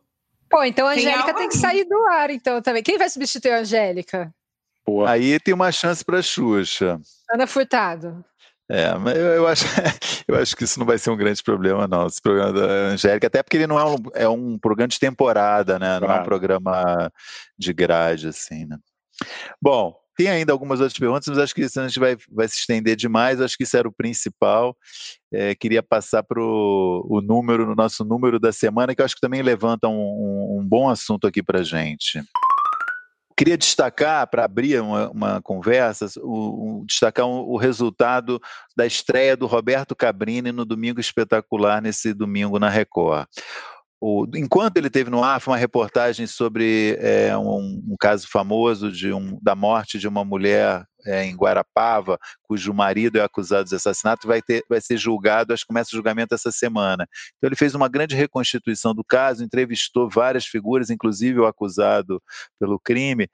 [0.48, 2.84] Pô, então a Angélica tem, tem que sair do ar, então também.
[2.84, 4.32] Quem vai substituir a Angélica?
[4.86, 5.06] Pô.
[5.06, 7.00] Aí tem uma chance para Xuxa.
[7.32, 8.24] Ana Furtado.
[8.72, 9.66] É, mas eu, eu, acho,
[10.28, 12.06] eu acho que isso não vai ser um grande problema, não.
[12.06, 15.80] Esse programa da Angélica, até porque ele não é um, é um programa de temporada,
[15.80, 16.00] né?
[16.00, 16.20] Não claro.
[16.20, 17.12] é um programa
[17.58, 18.78] de grade, assim, né?
[19.60, 22.58] Bom, tem ainda algumas outras perguntas, mas acho que isso a gente vai, vai se
[22.58, 23.42] estender demais.
[23.42, 24.78] Acho que isso era o principal.
[25.34, 29.22] É, queria passar para o número, no nosso número da semana, que eu acho que
[29.22, 32.22] também levanta um, um, um bom assunto aqui para a gente.
[33.40, 38.38] Queria destacar, para abrir uma, uma conversa, o, o destacar o, o resultado
[38.76, 43.30] da estreia do Roberto Cabrini no Domingo Espetacular, nesse domingo na Record.
[44.02, 48.92] O, enquanto ele teve no ar, foi uma reportagem sobre é, um, um, caso famoso
[48.92, 53.76] de um, da morte de uma mulher é, em Guarapava, cujo marido é acusado de
[53.76, 57.06] assassinato, vai, ter, vai ser julgado, acho que começa o julgamento essa semana.
[57.38, 62.22] Então ele fez uma grande reconstituição do caso, entrevistou várias figuras, inclusive o acusado
[62.58, 63.28] pelo crime,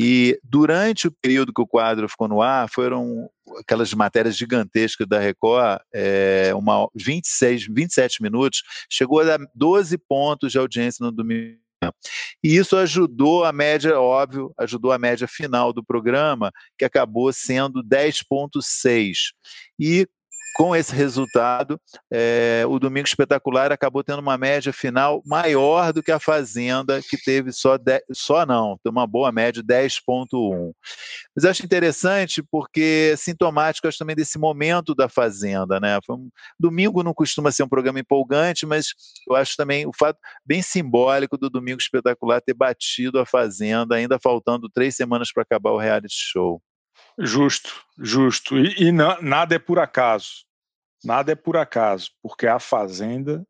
[0.00, 3.28] e durante o período que o quadro ficou no ar, foram
[3.58, 10.52] aquelas matérias gigantescas da Record, é, uma 26, 27 minutos, chegou a dar 12 pontos
[10.52, 11.58] de audiência no domingo.
[12.44, 17.82] E isso ajudou a média, óbvio, ajudou a média final do programa, que acabou sendo
[17.82, 19.32] 10,6.
[19.80, 20.06] E
[20.58, 21.80] com esse resultado,
[22.12, 27.16] é, o Domingo Espetacular acabou tendo uma média final maior do que a Fazenda, que
[27.16, 30.72] teve só, de, só não, tem uma boa média, 10,1.
[31.36, 35.78] Mas acho interessante porque é sintomático acho, também desse momento da Fazenda.
[35.78, 35.96] Né?
[36.10, 36.28] Um,
[36.58, 38.88] domingo não costuma ser um programa empolgante, mas
[39.30, 44.18] eu acho também o fato bem simbólico do Domingo Espetacular ter batido a Fazenda, ainda
[44.20, 46.60] faltando três semanas para acabar o reality show.
[47.16, 48.58] Justo, justo.
[48.58, 50.47] E, e não, nada é por acaso.
[51.04, 53.46] Nada é por acaso, porque a Fazenda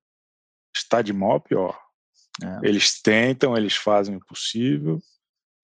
[0.77, 1.79] está de mal a pior.
[2.43, 2.69] É.
[2.69, 4.99] Eles tentam, eles fazem o possível,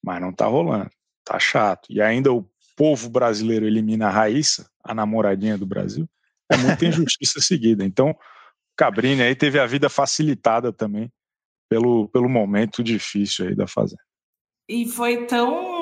[0.02, 0.90] mas não está rolando.
[1.24, 1.86] Tá chato.
[1.90, 6.08] E ainda o povo brasileiro elimina a Raíssa, a namoradinha do Brasil.
[6.50, 7.84] É muita injustiça seguida.
[7.84, 8.16] Então,
[8.76, 11.10] Cabrini aí teve a vida facilitada também
[11.68, 14.02] pelo, pelo momento difícil aí da Fazenda.
[14.68, 15.73] E foi tão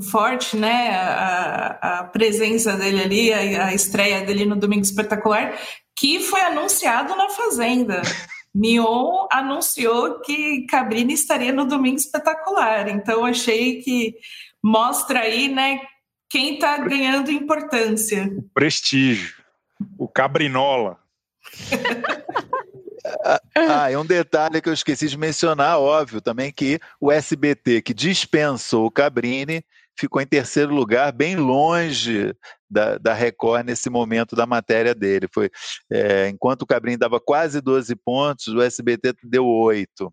[0.00, 5.58] forte, né, a, a presença dele ali, a, a, estreia dele no Domingo Espetacular,
[5.96, 8.02] que foi anunciado na Fazenda.
[8.54, 12.88] Mion anunciou que Cabrini estaria no Domingo Espetacular.
[12.88, 14.14] Então achei que
[14.62, 15.80] mostra aí, né,
[16.28, 18.30] quem está ganhando importância.
[18.36, 19.34] O prestígio,
[19.98, 20.98] o Cabrinola.
[23.56, 27.92] Ah, e um detalhe que eu esqueci de mencionar, óbvio, também que o SBT, que
[27.92, 29.64] dispensou o Cabrini,
[29.98, 32.34] ficou em terceiro lugar, bem longe
[32.70, 35.28] da, da Record nesse momento da matéria dele.
[35.32, 35.50] Foi
[35.90, 40.12] é, Enquanto o Cabrini dava quase 12 pontos, o SBT deu 8.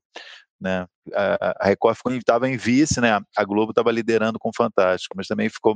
[0.60, 0.86] Né?
[1.14, 3.20] A, a Record estava em vice, né?
[3.36, 5.76] a Globo estava liderando com o Fantástico, mas também ficou,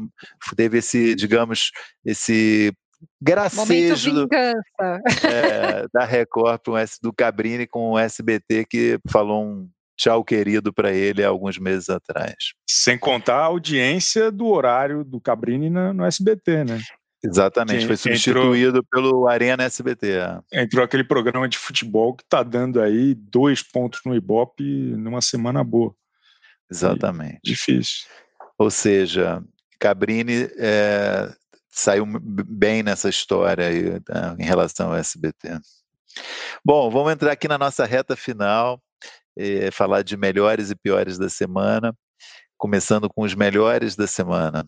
[0.57, 1.71] teve esse, digamos,
[2.03, 2.73] esse
[3.21, 9.69] gracejo do, é, da Record para S do Cabrini com o SBT que falou um
[9.95, 12.35] tchau querido para ele há alguns meses atrás.
[12.69, 16.81] Sem contar a audiência do horário do Cabrini no, no SBT, né?
[17.25, 20.41] Exatamente, que foi substituído entrou, pelo Arena SBT.
[20.51, 25.63] Entrou aquele programa de futebol que está dando aí dois pontos no Ibope numa semana
[25.63, 25.95] boa.
[26.69, 27.39] Exatamente.
[27.45, 28.05] E difícil.
[28.57, 29.41] Ou seja,
[29.79, 31.33] Cabrini é,
[31.73, 35.59] saiu bem nessa história aí, tá, em relação ao SBT.
[36.63, 38.79] Bom, vamos entrar aqui na nossa reta final,
[39.35, 41.91] eh, falar de melhores e piores da semana,
[42.55, 44.63] começando com os melhores da semana.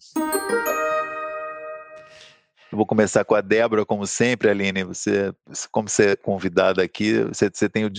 [2.72, 4.84] Eu vou começar com a Débora, como sempre, Aline.
[4.84, 5.32] Você,
[5.72, 7.92] como você é convidada aqui, você, você tem o,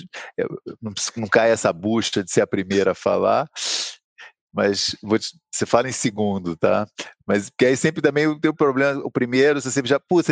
[0.82, 3.48] não, não cai essa busta de ser a primeira a falar
[4.56, 6.86] mas te, você fala em segundo, tá?
[7.26, 10.28] Mas que aí sempre também o problema, o primeiro, você sempre já, putz,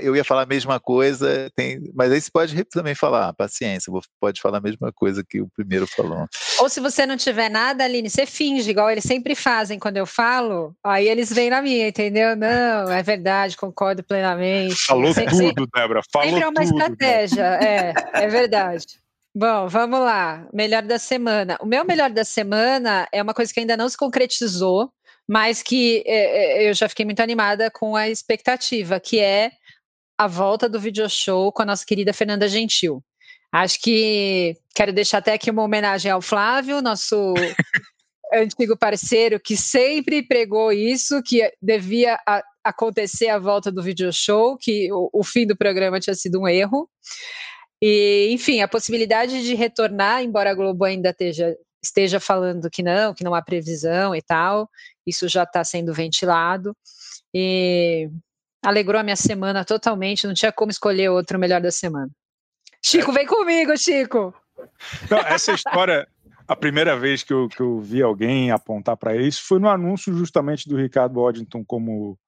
[0.00, 4.40] eu ia falar a mesma coisa, tem, mas aí você pode também falar, paciência, pode
[4.40, 6.28] falar a mesma coisa que o primeiro falou.
[6.60, 10.06] Ou se você não tiver nada, Aline, você finge, igual eles sempre fazem quando eu
[10.06, 12.36] falo, aí eles vêm na minha, entendeu?
[12.36, 14.86] Não, é verdade, concordo plenamente.
[14.86, 19.03] Falou tudo, Débora, falou sempre é uma tudo, estratégia, é, é verdade.
[19.36, 20.48] Bom, vamos lá.
[20.52, 21.58] Melhor da semana.
[21.60, 24.92] O meu melhor da semana é uma coisa que ainda não se concretizou,
[25.28, 29.50] mas que é, é, eu já fiquei muito animada com a expectativa, que é
[30.16, 33.02] a volta do video show com a nossa querida Fernanda Gentil.
[33.50, 37.34] Acho que quero deixar até aqui uma homenagem ao Flávio, nosso
[38.32, 44.56] antigo parceiro, que sempre pregou isso, que devia a, acontecer a volta do video show,
[44.56, 46.88] que o, o fim do programa tinha sido um erro.
[47.86, 53.12] E, enfim, a possibilidade de retornar, embora a Globo ainda esteja, esteja falando que não,
[53.12, 54.70] que não há previsão e tal,
[55.06, 56.74] isso já está sendo ventilado.
[57.34, 58.08] E
[58.64, 62.08] alegrou a minha semana totalmente, não tinha como escolher outro melhor da semana.
[62.82, 64.34] Chico, vem comigo, Chico!
[65.10, 66.08] Não, essa história,
[66.48, 70.10] a primeira vez que eu, que eu vi alguém apontar para isso foi no anúncio
[70.16, 72.18] justamente do Ricardo Waddington como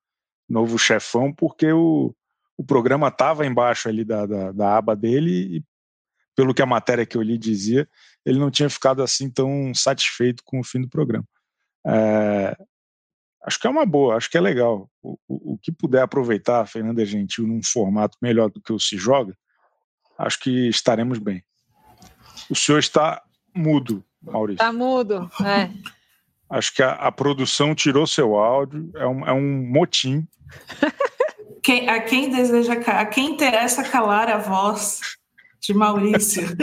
[0.46, 2.14] novo chefão, porque o,
[2.56, 5.64] o programa estava embaixo ali da, da, da, aba dele e,
[6.34, 7.88] pelo que a matéria que eu li dizia,
[8.24, 11.24] ele não tinha ficado assim tão satisfeito com o fim do programa.
[11.86, 12.56] É,
[13.44, 14.90] acho que é uma boa, acho que é legal.
[15.02, 18.78] O, o, o, que puder aproveitar a Fernanda Gentil num formato melhor do que o
[18.78, 19.36] Se Joga,
[20.18, 21.42] acho que estaremos bem.
[22.50, 23.22] O senhor está
[23.54, 24.62] mudo, Maurício.
[24.62, 25.70] Está mudo, é.
[26.48, 30.26] Acho que a, a, produção tirou seu áudio, é um, é um motim.
[31.66, 35.00] Quem, a quem deseja, a quem interessa calar a voz
[35.60, 36.44] de Maurício.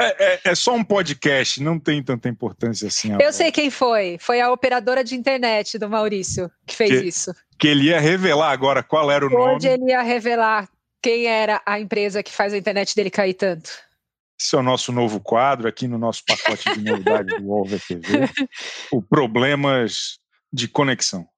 [0.00, 3.10] É, é, é, só um podcast, não tem tanta importância assim.
[3.20, 4.16] Eu sei quem foi.
[4.20, 7.34] Foi a operadora de internet do Maurício que fez que, isso.
[7.58, 9.54] Que ele ia revelar agora qual era o nome.
[9.54, 10.68] Onde ele ia revelar
[11.02, 13.70] quem era a empresa que faz a internet dele cair tanto.
[14.40, 18.30] Esse é o nosso novo quadro aqui no nosso pacote de novidades do Over TV.
[18.92, 20.20] O Problemas
[20.52, 21.28] de Conexão.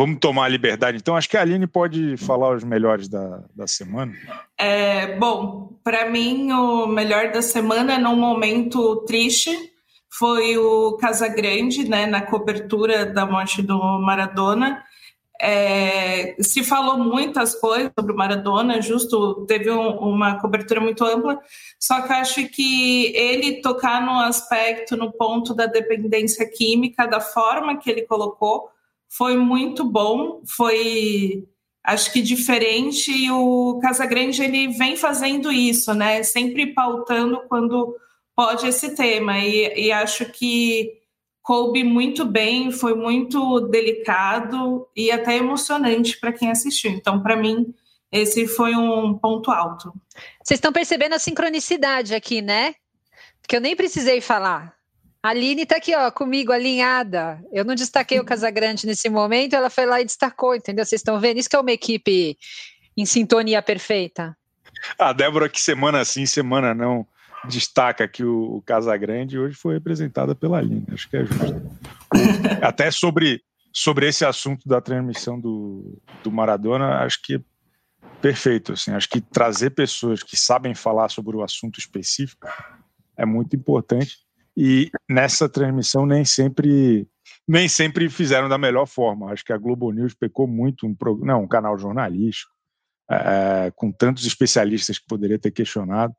[0.00, 0.96] Vamos tomar a liberdade.
[0.96, 4.14] Então, acho que a Aline pode falar os melhores da, da semana.
[4.56, 9.54] É, bom, para mim, o melhor da semana, num momento triste,
[10.08, 14.82] foi o Casagrande, né, na cobertura da morte do Maradona.
[15.38, 21.38] É, se falou muitas coisas sobre o Maradona, justo teve um, uma cobertura muito ampla,
[21.78, 27.76] só que acho que ele tocar no aspecto, no ponto da dependência química, da forma
[27.76, 28.70] que ele colocou,
[29.10, 31.44] foi muito bom, foi
[31.82, 36.22] acho que diferente e o Casagrande ele vem fazendo isso, né?
[36.22, 37.96] Sempre pautando quando
[38.36, 41.00] pode esse tema e, e acho que
[41.42, 46.92] coube muito bem, foi muito delicado e até emocionante para quem assistiu.
[46.92, 47.74] Então, para mim,
[48.12, 49.92] esse foi um ponto alto.
[50.42, 52.74] Vocês estão percebendo a sincronicidade aqui, né?
[53.48, 54.79] Que eu nem precisei falar.
[55.22, 57.44] A Aline está aqui, ó, comigo, alinhada.
[57.52, 60.84] Eu não destaquei o Casagrande nesse momento, ela foi lá e destacou, entendeu?
[60.84, 61.38] Vocês estão vendo?
[61.38, 62.38] Isso que é uma equipe
[62.96, 64.34] em sintonia perfeita.
[64.98, 67.06] A Débora, que semana sim, semana não,
[67.44, 70.86] destaca que o, o Casagrande hoje foi representada pela Aline.
[70.90, 71.70] Acho que é justo.
[72.62, 73.42] Até sobre,
[73.74, 77.40] sobre esse assunto da transmissão do, do Maradona, acho que é
[78.22, 78.72] perfeito.
[78.72, 82.48] Assim, acho que trazer pessoas que sabem falar sobre o assunto específico
[83.18, 84.16] é muito importante
[84.56, 87.06] e nessa transmissão nem sempre
[87.46, 89.32] nem sempre fizeram da melhor forma.
[89.32, 92.52] Acho que a Globo News pecou muito, um, não, um canal jornalístico,
[93.10, 96.14] é, com tantos especialistas que poderia ter questionado.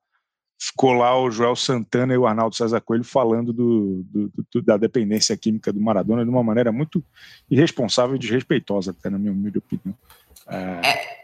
[0.62, 4.78] Ficou lá o Joel Santana e o Arnaldo César Coelho falando do, do, do, da
[4.78, 7.04] dependência química do Maradona de uma maneira muito
[7.50, 9.98] irresponsável e desrespeitosa, até na minha humilde opinião.
[10.48, 10.82] É...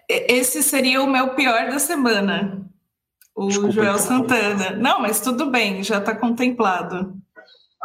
[0.09, 2.65] É, esse seria o meu pior da semana.
[3.37, 3.99] O Desculpa, Joel então.
[3.99, 4.71] Santana.
[4.71, 7.13] Não, mas tudo bem, já está contemplado.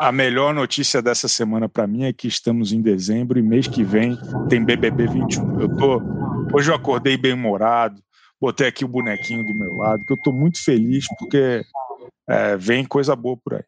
[0.00, 3.84] A melhor notícia dessa semana para mim é que estamos em dezembro e mês que
[3.84, 5.60] vem tem BBB 21.
[5.60, 6.02] Eu tô
[6.54, 8.00] hoje eu acordei bem humorado,
[8.40, 11.62] botei aqui o bonequinho do meu lado, que eu estou muito feliz porque
[12.26, 13.64] é, vem coisa boa por aí.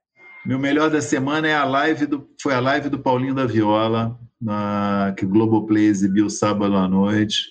[0.46, 4.18] Meu melhor da semana é a live do foi a live do Paulinho da Viola,
[4.40, 7.42] na, que o Globoplay exibiu sábado à noite.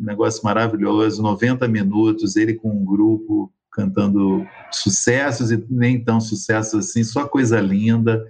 [0.00, 6.74] Um negócio maravilhoso, 90 minutos, ele com um grupo cantando sucessos e nem tão sucessos
[6.74, 8.22] assim, só coisa linda.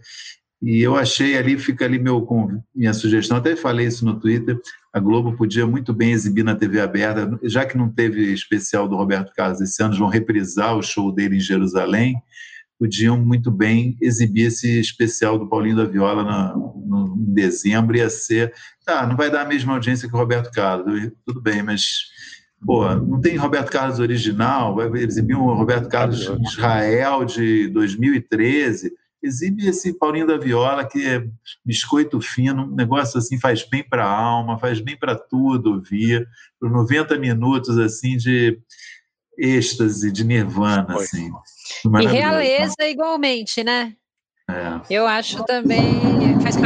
[0.62, 2.26] E eu achei ali, fica ali meu,
[2.74, 4.60] minha sugestão, até falei isso no Twitter,
[4.92, 8.96] a Globo podia muito bem exibir na TV aberta, já que não teve especial do
[8.96, 12.20] Roberto Carlos esse ano, vão reprisar o show dele em Jerusalém,
[12.78, 18.10] podiam muito bem exibir esse especial do Paulinho da Viola na, no, em dezembro, ia
[18.10, 18.52] ser,
[18.84, 22.10] tá, não vai dar a mesma audiência que o Roberto Carlos, tudo bem, mas
[22.64, 28.92] Pô, não tem Roberto Carlos original, vai exibir um Roberto Carlos Israel de 2013.
[29.22, 31.26] Exibe esse Paulinho da Viola, que é
[31.64, 36.26] biscoito fino, um negócio assim, faz bem para a alma, faz bem para tudo ouvir,
[36.58, 38.58] por 90 minutos assim de
[39.38, 40.94] êxtase, de nirvana.
[40.94, 41.30] Assim.
[41.84, 43.94] E realeza igualmente, né?
[44.50, 44.80] É.
[44.90, 46.38] Eu acho também.
[46.40, 46.56] Faz.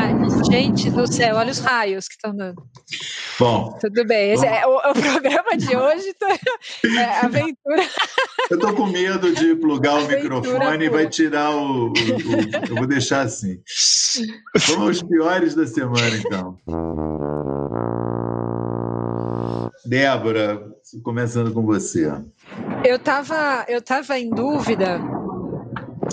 [0.51, 2.63] Gente do céu, olha os raios que estão dando.
[3.39, 3.77] Bom.
[3.81, 4.33] Tudo bem.
[4.33, 6.29] Esse é, o, o, programa de hoje tá,
[6.99, 7.83] é aventura.
[8.51, 11.93] Eu tô com medo de plugar o microfone e vai tirar o, o, o,
[12.69, 13.61] Eu vou deixar assim.
[14.69, 16.59] Vamos aos piores da semana, então.
[19.85, 20.63] Débora,
[21.03, 22.13] começando com você.
[22.85, 25.01] Eu estava eu tava em dúvida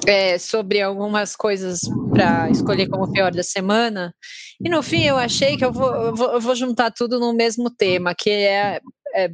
[0.08, 1.82] é, sobre algumas coisas
[2.12, 4.14] para escolher como pior da semana.
[4.64, 7.34] E no fim eu achei que eu vou, eu vou, eu vou juntar tudo no
[7.34, 8.80] mesmo tema, que é,
[9.14, 9.32] é,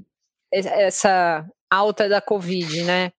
[0.54, 3.12] é, essa alta da Covid, né?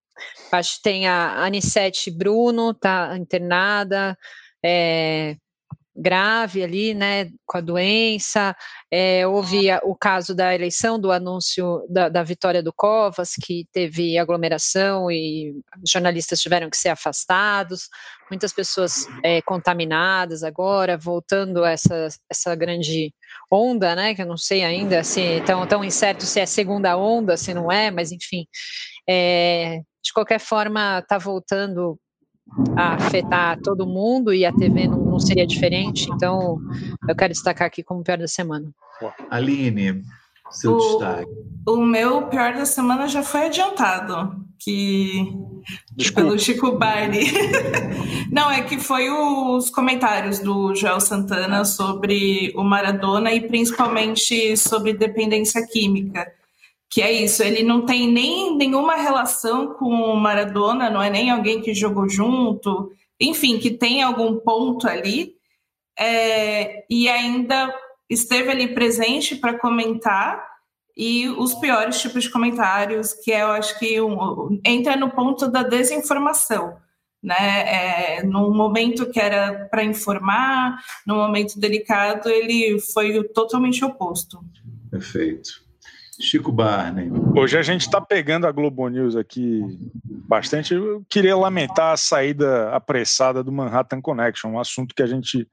[0.51, 4.17] Acho que tem a Anissete Bruno, tá internada,
[4.63, 5.35] é,
[5.99, 8.55] grave ali, né, com a doença.
[8.89, 14.17] É, houve o caso da eleição, do anúncio da, da, vitória do Covas, que teve
[14.17, 15.53] aglomeração e
[15.85, 17.89] jornalistas tiveram que ser afastados,
[18.29, 23.13] muitas pessoas é, contaminadas agora, voltando essa, essa grande
[23.51, 27.35] onda, né, que eu não sei ainda se tão, tão incerto se é segunda onda,
[27.35, 28.45] se não é, mas enfim.
[29.07, 31.99] É, de qualquer forma, está voltando
[32.75, 36.09] a afetar todo mundo e a TV não, não seria diferente.
[36.11, 36.59] Então,
[37.07, 38.71] eu quero destacar aqui como pior da semana.
[39.29, 40.01] Aline,
[40.49, 41.31] seu o, destaque.
[41.67, 45.33] O meu pior da semana já foi adiantado, que
[45.95, 46.21] Desculpa.
[46.21, 47.25] pelo Chico Barney.
[48.31, 54.93] Não, é que foi os comentários do Joel Santana sobre o Maradona e principalmente sobre
[54.93, 56.31] dependência química.
[56.89, 61.29] Que é isso, ele não tem nem nenhuma relação com o Maradona, não é nem
[61.29, 65.35] alguém que jogou junto, enfim, que tem algum ponto ali,
[65.97, 67.73] é, e ainda
[68.09, 70.47] esteve ali presente para comentar
[70.95, 75.47] e os piores tipos de comentários, que é, eu acho que um, entra no ponto
[75.47, 76.77] da desinformação.
[77.23, 78.17] Né?
[78.17, 84.39] É, momento que era para informar, num momento delicado, ele foi totalmente oposto.
[84.89, 85.68] Perfeito.
[86.19, 87.09] Chico Barney.
[87.35, 89.61] Hoje a gente está pegando a Globo News aqui
[90.03, 90.73] bastante.
[90.73, 95.47] Eu queria lamentar a saída apressada do Manhattan Connection, um assunto que a gente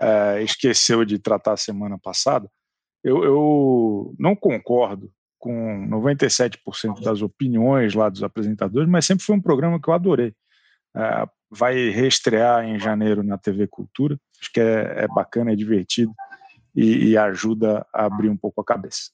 [0.00, 2.50] é, esqueceu de tratar semana passada.
[3.04, 9.40] Eu, eu não concordo com 97% das opiniões lá dos apresentadores, mas sempre foi um
[9.40, 10.34] programa que eu adorei.
[10.94, 14.18] É, vai reestrear em janeiro na TV Cultura.
[14.40, 16.12] Acho que é, é bacana, é divertido
[16.74, 19.10] e, e, ajuda a abrir um pouco a cabeça.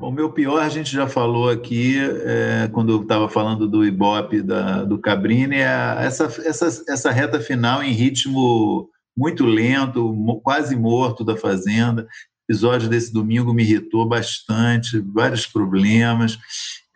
[0.00, 4.40] O meu pior a gente já falou aqui é, quando eu estava falando do Ibope
[4.40, 11.22] da, do Cabrini, é essa, essa, essa reta final em ritmo muito lento, quase morto
[11.22, 12.04] da Fazenda.
[12.04, 16.38] O episódio desse domingo me irritou bastante, vários problemas.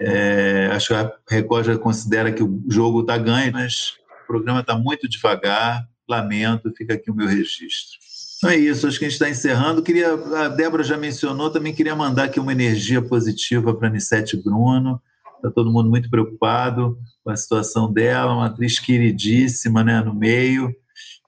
[0.01, 4.61] É, acho que a Record já considera que o jogo está ganho, mas o programa
[4.61, 5.87] está muito devagar.
[6.09, 7.99] Lamento, fica aqui o meu registro.
[8.45, 9.83] Então é isso, acho que a gente está encerrando.
[9.83, 14.37] Queria, a Débora já mencionou, também queria mandar aqui uma energia positiva para a Anissete
[14.37, 15.01] Bruno.
[15.37, 20.71] Está todo mundo muito preocupado com a situação dela, uma atriz queridíssima né, no meio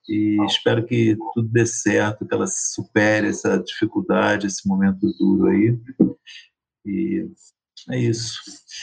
[0.06, 5.74] e espero que tudo dê certo, que ela supere essa dificuldade, esse momento duro aí.
[6.84, 7.30] E
[7.90, 8.40] é isso.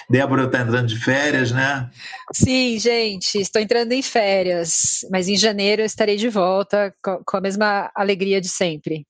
[0.09, 1.89] Débora está entrando de férias, né?
[2.33, 7.41] Sim, gente, estou entrando em férias, mas em janeiro eu estarei de volta com a
[7.41, 9.05] mesma alegria de sempre.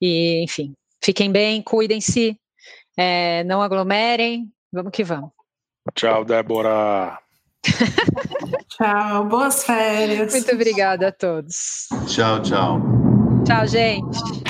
[0.00, 2.36] E, enfim, fiquem bem, cuidem-se,
[2.96, 5.30] é, não aglomerem, vamos que vamos.
[5.94, 7.18] Tchau, Débora.
[8.68, 10.32] tchau, boas férias.
[10.32, 11.88] Muito obrigada a todos.
[12.06, 12.80] Tchau, tchau.
[13.44, 14.49] Tchau, gente.